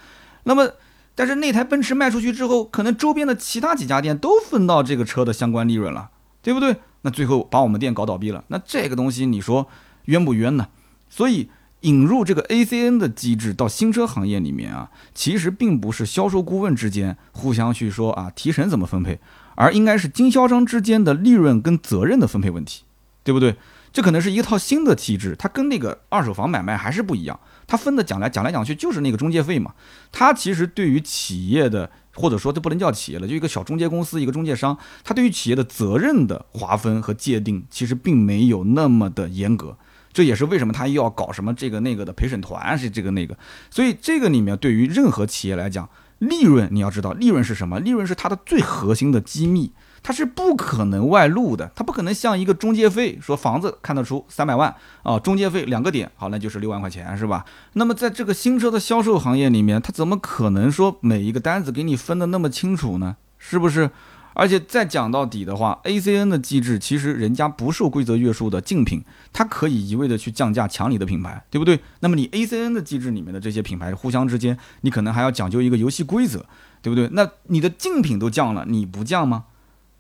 [0.44, 0.72] 那么，
[1.14, 6.10] 但是那台奔驰卖出去之后，可能周边的其他几家店都分到这个车的相关利润了，
[6.42, 6.78] 对不对？
[7.04, 9.68] 那最后把我们店搞倒闭了，那这个东西你说
[10.06, 10.68] 冤不冤呢？
[11.10, 11.50] 所以
[11.82, 19.20] 引入这个 ACN 的机制到新车行业里面啊，其实并不是销售顾问之间互相去说啊提成怎么分配，
[19.56, 22.84] 而应该是经销商之间的利润跟责任的分配问题，
[23.24, 23.56] 对不对？
[23.92, 29.74] 这可能是一套新的机制，它跟那个二手房买卖还是不一样，它分的讲来讲来讲去就是那个中介费嘛，
[30.12, 31.90] 它其实对于企业的。
[32.14, 39.78] 或者说这不能叫企业了，就一个小中介公司，一个中介商，他对于企业的责任的划分和界定，其实并没有那么的严格。
[40.14, 43.38] 这也是为什么他又要搞什么这个那个的陪审团，是这个那个。
[43.70, 45.90] 所以这个里面对于任何企业来讲，
[46.20, 47.80] 利润你要知道，利润是什么？
[47.80, 49.72] 利润是它的最核心的机密。
[50.04, 57.46] 它是不可能外露的，它不可能像一个中介费，说房子看得出三百万啊，中介费两个点，好，那就是六万块钱，是吧？
[57.74, 63.18] 那么在这个新车的销售行业里面，它怎么可能说每一个单子给你分的那么清楚呢？
[63.38, 63.92] 是不是？
[64.34, 71.78] 而且再讲到底的话，ACN 的机制其实人家不受规则约束的竞品，它可以一味的去降价抢你的品牌，对不对？
[72.00, 76.46] 那么你 ACN 的机制里面的这些品牌互相之间，你可能还要讲究一个游戏规则，
[76.82, 77.10] 对不对？
[77.12, 79.44] 那你的竞品都降了，你不降吗？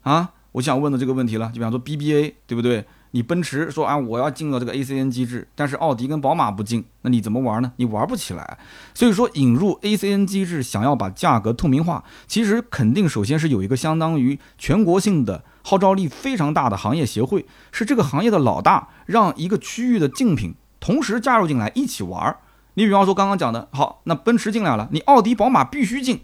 [0.01, 2.85] 啊，我想问的这个问题了，就比方说 BBA，对不对？
[3.13, 7.73] 你奔驰说啊，我要进了这个 ACN 机制，但是奥迪跟宝马不进，那你怎么玩呢？
[7.75, 8.57] 你玩不起来。
[8.93, 22.37] 所以说引入 ACN 机制，想要把价格透明化，其实肯定首先是有一个相当于全国性的号召力非常大的行业协会，是这个行业的老大，让一个区域的竞品同时加入进来一起玩，
[22.75, 26.21] 你比方说刚刚讲的，好，那奔驰进来了，你奥迪、宝马必须进。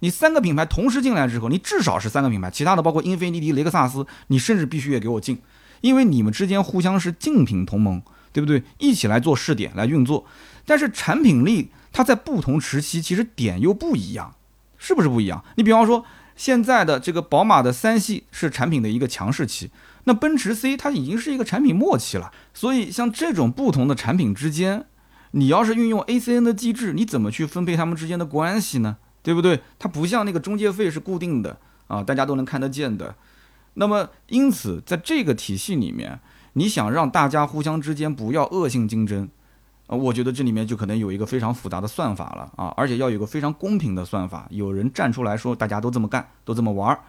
[0.00, 5.40] 你三个品牌同时进来之后，你至少是三个品牌，其他的包括英菲尼迪、雷克萨斯，你甚至必须也给我进，
[5.80, 8.62] 因为你们之间互相是竞品同盟，对不对？
[8.78, 10.26] 一起来做试点来运作。
[10.66, 14.34] 但是产品力它在不同时期其实点又不一样，
[14.78, 15.44] 是不是不一样？
[15.56, 16.04] 你比方说
[16.36, 19.70] 现在的这个宝马的三系是产品的一个强势期，
[20.04, 22.32] 那奔驰 C 它已经是一个产品末期了。
[22.54, 24.86] 所以像这种不同的产品之间，
[25.32, 28.96] 你要是运用 ACN 的机制，你怎么去分配它们之间的关系呢？
[29.22, 29.60] 对不对？
[29.78, 31.58] 它不像那个中介费是固定的
[31.88, 33.14] 啊，大家都能看得见的。
[33.74, 36.18] 那么，因此在这个体系里面，
[36.54, 39.28] 你想让大家互相之间不要恶性竞争，
[39.86, 47.00] 啊，我觉得这里面就可能有一个非常复杂的算法了啊，而且要有个非常公平的算法，有人站出来说大家都这么干，都这么玩儿。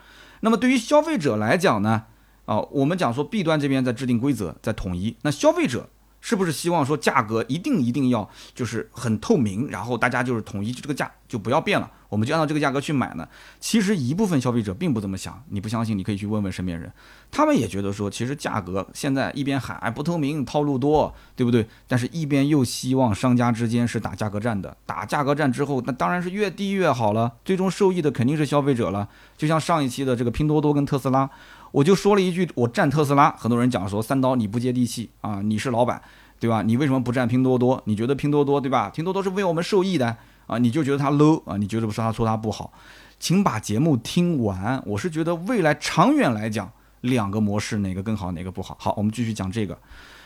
[0.41, 2.03] 那么对于消费者来讲呢，
[2.45, 5.89] 啊，我们讲说 B 端这边在制定规则，在统一，那消费者。
[6.21, 13.27] 是不是希望说价格一定一定要就是很透明，然后大家就是统一这个价就不要变了，我们就按照这个价格去买呢？
[13.59, 16.91] 其实一部分消费者并不这么想，你不相信你可以去问问身边人，
[17.31, 21.67] 他们也觉得说其实价格现在一边喊不透明、套路多，对不对？
[21.87, 29.09] 但是一边又希望商家之间是打价格战的，打价格战之后，那当然是越低越好了，最终受益的肯定是消费者了。
[29.35, 31.29] 就像上一期的这个拼多多跟特斯拉。
[31.71, 36.01] 我就说了一句，我站特斯拉，很多人讲说三刀你不接地气啊，你是老板，
[36.39, 36.61] 对吧？
[36.61, 37.81] 你为什么不站拼多多？
[37.85, 38.89] 你觉得拼多多对吧？
[38.89, 40.17] 拼多多是为我们受益的
[40.47, 41.57] 啊，你就觉得它 low 啊？
[41.57, 42.73] 你觉得不是他说它不好？
[43.19, 44.81] 请把节目听完。
[44.85, 48.75] 我是觉得未来长远来讲，两个模式哪个更好，哪个不好？
[48.79, 49.77] 好，我们继续讲这个。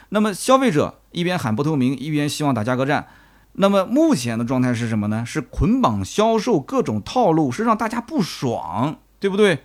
[0.10, 3.08] 那么消费者一边喊不透明，一边希望打价格战。
[3.54, 5.26] 那么目前的状态是什么呢？
[5.26, 9.60] 是捆绑销售各种套路，是让大家不爽，对不对？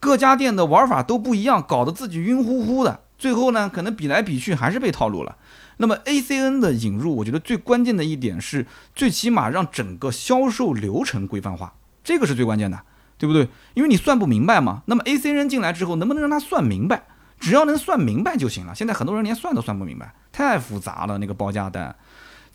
[0.00, 3.00] 各家店的玩法都不一样，搞得自己晕乎乎的。
[3.18, 5.36] 最后呢，可能比来比去还是被套路了。
[5.78, 11.74] 那么 ACN 的引入，我觉得最关键的一点是，最起码让整个销售流程规范化，
[12.04, 12.80] 这个是最关键的，
[13.16, 13.48] 对不对？
[13.74, 14.82] 因为你算不明白嘛。
[14.86, 17.04] 那么 ACN 进来之后，能不能让他算明白？
[17.40, 18.74] 只要能算明白就行了。
[18.74, 21.94] 现在很多人连算都算不明白，太复杂了那个报价单。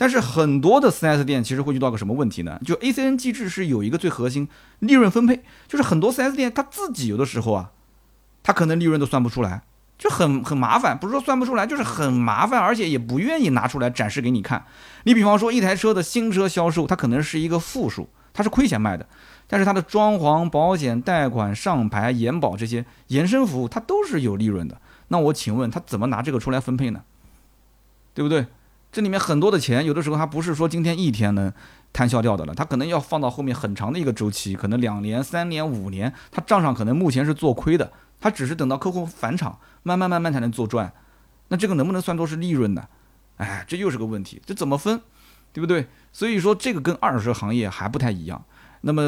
[0.03, 2.59] 但是很多的 4S 店其实会遇到个什么问题呢？
[2.65, 4.49] 就 ACN 机制是有一个最核心
[4.79, 7.71] 利润分配，就是很多 4S 店他自己有的时候啊，
[8.43, 9.61] 他可能利润都算不出来，
[9.97, 10.97] 就很很麻烦。
[10.97, 14.65] 不是说算不出来，就是很麻烦，而且也不愿意拿出来展示给你看。
[15.05, 19.07] 你比方说一台车的新车销售，它可能是一个负数，它是亏钱卖的，
[19.47, 24.81] 但是它的装潢、保险、贷款、上牌、延保这些延伸服务，它都是有利润的。
[25.07, 27.03] 那我请问他怎么拿这个出来分配呢？
[28.13, 28.47] 对不对？
[28.93, 31.51] 这里面很多的钱，有的时候它不是说今天一天能
[31.91, 37.91] 摊销掉的了，它可能要放到后面很长的一个周期，可能两年、三年、五年，它账上可能目前是做亏的，
[38.21, 40.93] 它只是等到客户返场，慢慢慢慢才能做赚。
[41.47, 42.87] 那这个能不能算作是利润呢？
[43.37, 45.01] 哎，这又是个问题，这怎么分，
[45.51, 45.87] 对不对？
[46.11, 48.45] 所以说这个跟二手车行业还不太一样，
[48.81, 49.01] 那么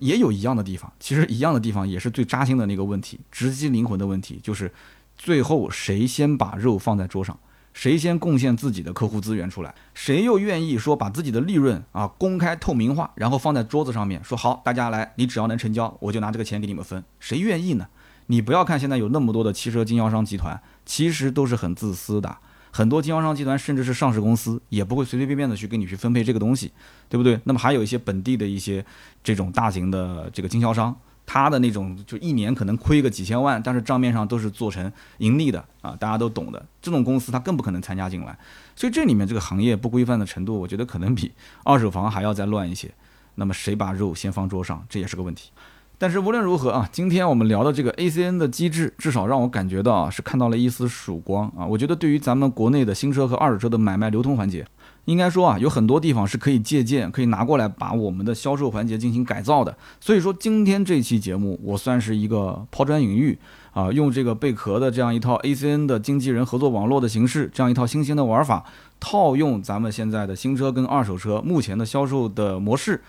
[0.00, 4.72] 也有一样的地方，其实一样的地方也是最扎心的那个问题，直击灵魂的问题，就是
[5.16, 7.38] 最后谁先把肉放在桌上。
[7.78, 17.04] 谁先贡献自己的客户资源出来，谁又愿意说把自己的利润啊公开透明化，然后放在桌子上面说好，大家来，你只要能成交，我就拿这个钱给你们分。
[17.20, 17.86] 谁愿意呢？
[18.26, 22.38] 你不要看现在有那么多的汽车经销商集团，其实都是很自私的。
[22.72, 26.72] 很多经销商集团甚至是上市公司，也不会随随便便的去跟你去分配这个东西，
[27.08, 27.38] 对不对？
[27.44, 28.84] 那么还有一些本地的一些
[29.22, 30.96] 这种大型的这个经销商。
[31.30, 36.64] 他的那种就一年可能亏个几千万，但是账面上都是做成盈利的啊，大家都懂的。
[36.80, 38.34] 这种公司他更不可能参加进来，
[38.74, 41.30] 所以这里面这个行业不规范的程度，我觉得可能比
[41.64, 42.90] 二手房还要再乱一些。
[43.34, 45.50] 那么谁把肉先放桌上，这也是个问题。
[45.98, 51.66] 但是无论如何啊，今天我们聊的这个 ACN 的机制，至少让我感觉到，是看到了一丝曙光啊。
[51.66, 54.64] 我觉得对于咱们国内的新车和二手车的买卖流通环节。
[55.08, 59.74] 应该说啊，有很多地方是可以借鉴、可以拿过来把我们的销售环节进行改造的。
[59.98, 63.38] 所以说，今天这期节目我算是一个抛砖引玉
[63.72, 68.66] 啊，用这个贝壳的这样一套 ACN 的经纪人合作网络的形式，这样一套新兴的玩法，
[69.00, 73.02] 套用咱们现在的新车跟二手车目前的销售的模式，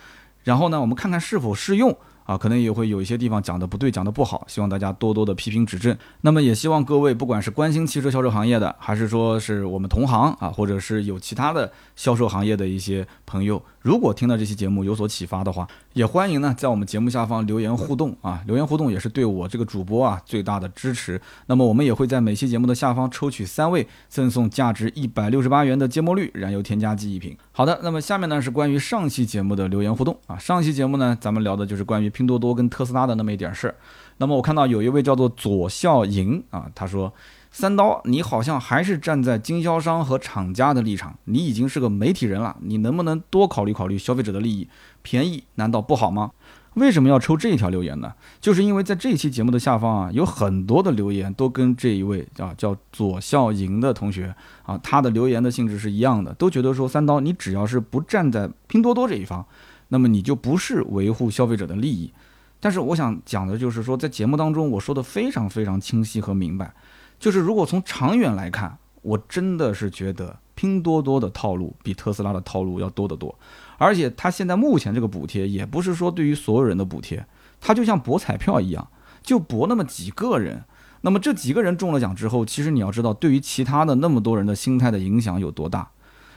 [0.45, 1.97] 然后呢，我们看看是否适用。
[2.29, 5.97] 啊，可能也会有一些地方讲的不对，讲的不好，希望大家多多的批评指正。
[6.21, 21.19] 那么也希望各位，不管是关心汽车销售行业的，还是说是我们同行啊，或者是有其他的销售行业的一些朋友，如果听到这期节目有所启发的话，也欢迎呢在我们节目下方留言互动啊，留言互动也是对我这个主播啊最大的支持。
[21.47, 27.35] 那么我们也会在每期节目的下方抽取三位，赠送价值一百六十八元的芥末绿燃油添加剂一瓶。
[27.51, 32.09] 好的，那么下面呢是关于上期节目的留言互动啊，上期节目呢咱们聊的就是关于。
[32.09, 33.75] 拼多多跟特斯拉的那么一点事儿，
[34.17, 37.13] 那么我看到有一位叫做左笑莹啊，他说
[37.51, 44.67] 三刀，你好像还是站在经销商和厂家的立场，你已经是个媒体人了，你能不能多考虑考虑消费者的利益？
[45.01, 46.31] 便宜难道不好吗？
[46.75, 48.13] 为什么要抽这一条留言呢？
[48.39, 54.33] 就是因为在这一期节目的下方啊，有很多的留言都跟这一位啊叫左笑莹的同学
[54.63, 59.43] 啊，他的留言的性质是一样的，都觉得说三刀，你只要是不站在拼多多这一方，
[59.87, 62.13] 那么你就不是维护消费者的利益。
[62.59, 66.71] 但是我想讲的就是说，在节目当中我说的非常非常清晰和明白。
[67.19, 73.37] 就是如果从长远来看，我真的是觉得拼多多的套路比特斯拉的套路要多得多，
[73.77, 77.25] 而且它现在目前这个补贴也不是说对于所有人的补贴，
[77.59, 78.87] 它就像博彩票一样，
[79.21, 80.63] 就博那么几个人。
[81.01, 85.89] 那么这几个人中了奖之后，其实你要知道，对于其他的那么多人的心态的影响有多大，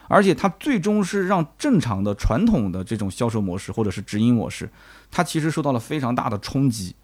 [0.06, 4.70] 而且它最终是让正常的传统的这种销售模式或者是直营模式，
[5.10, 6.94] 它其实受到了非常大的冲击，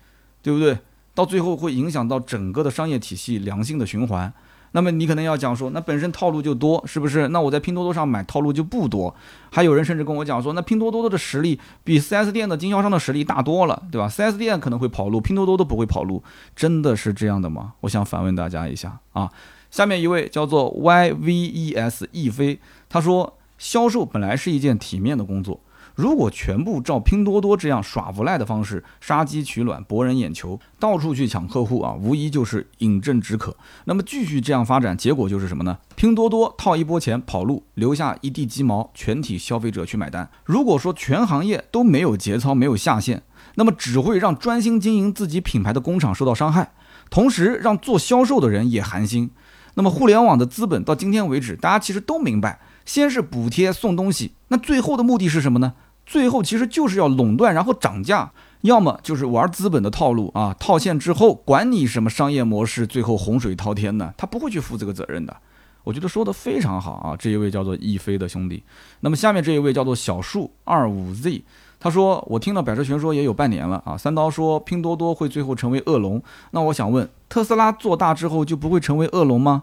[0.41, 0.79] 对不对？
[1.19, 4.33] 到最后会影响到整个的商业体系良性的循环，
[4.71, 7.27] 那么你可能要讲说，那本身套路就多，是不是？
[7.31, 9.12] 那我在拼多多上买套路就不多。
[9.51, 16.23] 还有人甚至跟我讲说，那拼多多的实力比 4S 店的经销商的实力大多了，对吧？4S 店可能会跑路，拼多多都不会跑路，
[16.55, 17.73] 真的是这样的吗？
[17.81, 19.29] 我想反问大家一下啊。
[19.73, 25.59] 下面一位叫做 YVES 易飞，他说，销售本来是一件体面的工作。
[25.99, 33.57] 如果全部照拼多多这样耍无赖的方式杀鸡取卵博人眼球，到处去抢客户啊，无疑就是饮鸩止渴。
[33.85, 35.77] 那么继续这样发展，结果就是什么呢？
[35.97, 40.31] 拼多多套一波钱跑路，留下一地鸡毛，全体消费者去买单。
[40.45, 43.25] 如果说全行业都没有节操，没有下限，
[43.57, 46.71] 那么只会让专心经营自己品牌的工厂受到伤害，
[47.11, 49.33] 同时让做销售的人也寒心。
[49.75, 55.75] 那么互联网的资本到今天为止，大家其实都明白，先是补贴送东西，那最后的目的是什么呢？
[56.09, 58.33] 最后其实就是要垄断，然后涨价，
[58.63, 64.15] 要么就是玩资本的套路啊，套现之后管你什么商业模式，最后洪水滔天呢？
[64.17, 65.37] 他不会去负这个责任的。
[65.85, 68.63] 我觉得说的非常好啊，这一位叫做易飞的兄弟。
[69.01, 71.45] 那么下面这一位叫做小树二五 Z，
[71.79, 73.95] 他说我听了百车全说也有半年了啊。
[73.95, 79.63] 三刀说拼多多会最后成为恶龙，那我想问，特斯拉做大之后就不会成为恶龙吗？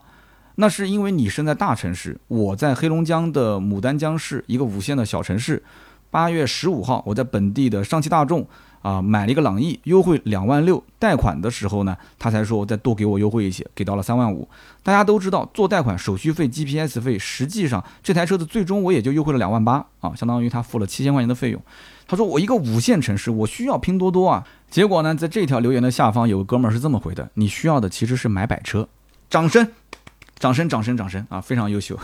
[0.57, 5.63] 那是因为你身在大城市，我在黑龙江的牡丹江市一个五线的小城市。
[6.09, 8.47] 八月十五号，我在本地的上汽大众
[8.81, 14.47] 啊买了一个朗逸，优惠两万六，贷款的时候呢，他才说再多给我优惠一些，给到了三万五。
[14.81, 21.61] 大家都知道，做贷款手续费、GPS 费，实际上这台车子最终我也就优惠了两万八啊，相当于他付了七千块钱的费用。
[22.07, 24.45] 他说我一个五线城市，我需要拼多多啊。
[24.69, 28.87] 结果呢，在这条留言的下方有个哥们儿是这么回的：你需要的其实是买百车。
[29.29, 29.67] 掌声。
[30.37, 31.39] 掌声，掌声，掌声啊！
[31.39, 31.97] 非常优秀。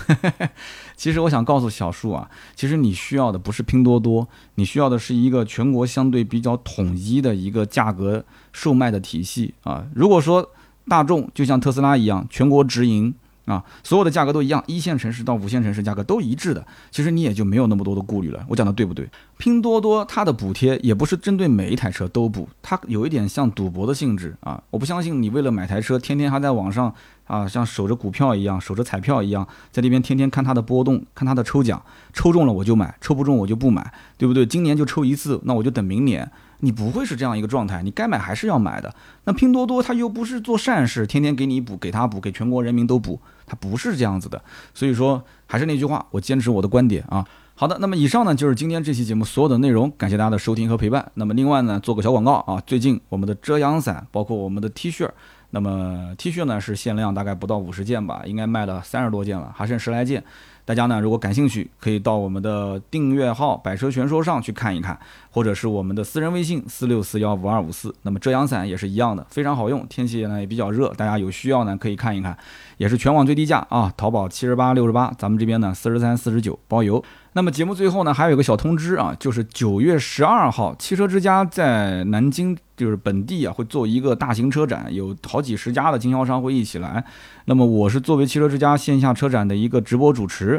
[0.95, 8.23] 其实我想告诉小树啊，其实你需要的不是拼多多，你需要的是一个全国相对比较统一的一个价格
[8.53, 9.85] 售卖的体系啊。
[9.93, 10.51] 如果说
[10.87, 13.13] 大众就像特斯拉一样，全国直营。
[13.45, 18.45] 啊，所有的价格都一样，一线城市到五线城市价格都一致的，其实你也就没有那么多的顾虑了。
[18.47, 19.09] 我讲的对不对？
[19.37, 24.61] 拼多多它的补贴也不是针对每一台车都补，它有一点像赌博的性质啊。
[24.69, 26.93] 我不相信你为了买台车，天天还在网上
[27.31, 34.45] 啊，像守着股票一样，守着彩票一样，在那边天天看它的波动，看它的抽奖，抽中了我就买，抽不中我就不买，对不对？
[34.45, 36.29] 今年就抽一次，那我就等明年。
[36.63, 38.93] 你不会是这样一个状态，你该买还是要买的。
[39.23, 44.39] 那拼多多它又不是做善事，天天给你补，给他补，给全国人民都补，它不是这样子的。
[44.73, 47.25] 所以说，还是那句话，我坚持我的观点啊。
[47.55, 51.11] 好的，那么以上呢就是今天这期节目所有的内容，感谢大家的收听和陪伴。
[51.15, 55.09] 那么另外呢，做个小广告啊，最近我们的遮阳伞，包括我们的 T 恤，
[55.51, 60.23] 那么 T 恤呢是限量，大概不到五十件吧，应该卖了三十多件了，还剩十来件。
[60.63, 64.97] 大家呢，如果感兴趣，可以到我们的订阅号“百车全说”上去看一看，
[65.29, 67.93] 或者是我们的私人微信四六四幺五二五四。
[68.03, 72.37] 那么遮阳伞也是一样的，非常好用，天气呢也比较热，大家有需要呢可以看一看，
[72.77, 77.03] 也是全网最低价啊，淘宝七十八六十八，咱们这边呢四十三四十九包邮。
[77.33, 87.01] 那么节目最后呢，还有个小通知啊，就是九月十二号，汽车之家在南京，就是本地啊，会做一个大型车展，有好几十家的经销商会一起来。
[87.45, 90.50] 那么我是作为汽车之家线下车展的一个直播主持，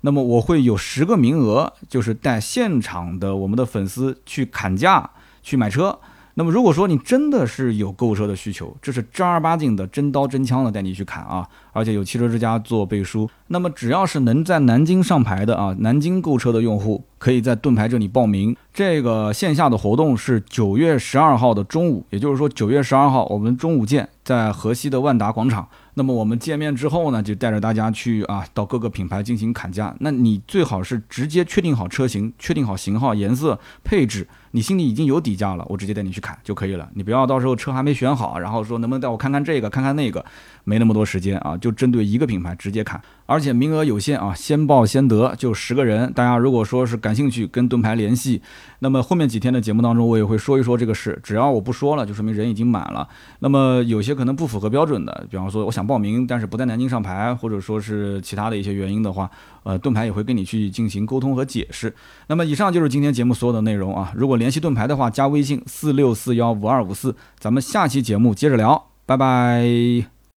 [0.00, 5.10] 那么我会有十个名额，就是带现场的我们的粉丝去砍价
[5.42, 5.98] 去买车。
[6.34, 13.28] 那么如果说你真的是有购车的需求，这是正儿八经的真刀真枪的带你去砍啊，而且有汽车之家做背书。
[13.48, 18.56] 那么只要是能在南京上牌的啊，南京购车的用户，可以在盾牌这里报名。
[18.72, 25.68] 这个线下的活动是九月十二号的中午，也就是说九月十二号我们中午见，在河西的万达广场。
[25.98, 29.92] 那么我们见面之后呢，就带着大家去啊，到各个品牌进行砍价。
[29.98, 36.88] 那你最好是直接确定好车型，确定好型号、颜色、配置，你心里已经有底价了，我直接带你去砍就可以了。
[36.94, 40.24] 你不要到时候车还没选好，然后说能不能带我看看这个，看看那个。
[40.64, 46.10] 没那么多时间啊，就针对一个品牌直接砍，而且名额有限啊，先报先得，就十个人。
[46.14, 48.40] 大家如果说是感兴趣，跟盾牌联系。
[48.78, 51.18] 那么后面几天的节目当中，我也会说一说这个事。
[51.22, 53.06] 只要我不说了，就说明人已经满了。
[53.40, 59.30] 那么有些可能不符合标准的，比方说我想报名，但是不在南京上牌，或者说是其他的一些原因的话，
[59.62, 61.94] 呃，盾牌也会跟你去进行沟通和解释。
[62.28, 64.10] 那么以上就是今天节目所有的内容啊。
[64.16, 70.17] 如果联系盾牌的话，加微信四六四幺五二五四，咱们下期节目接着聊，拜拜。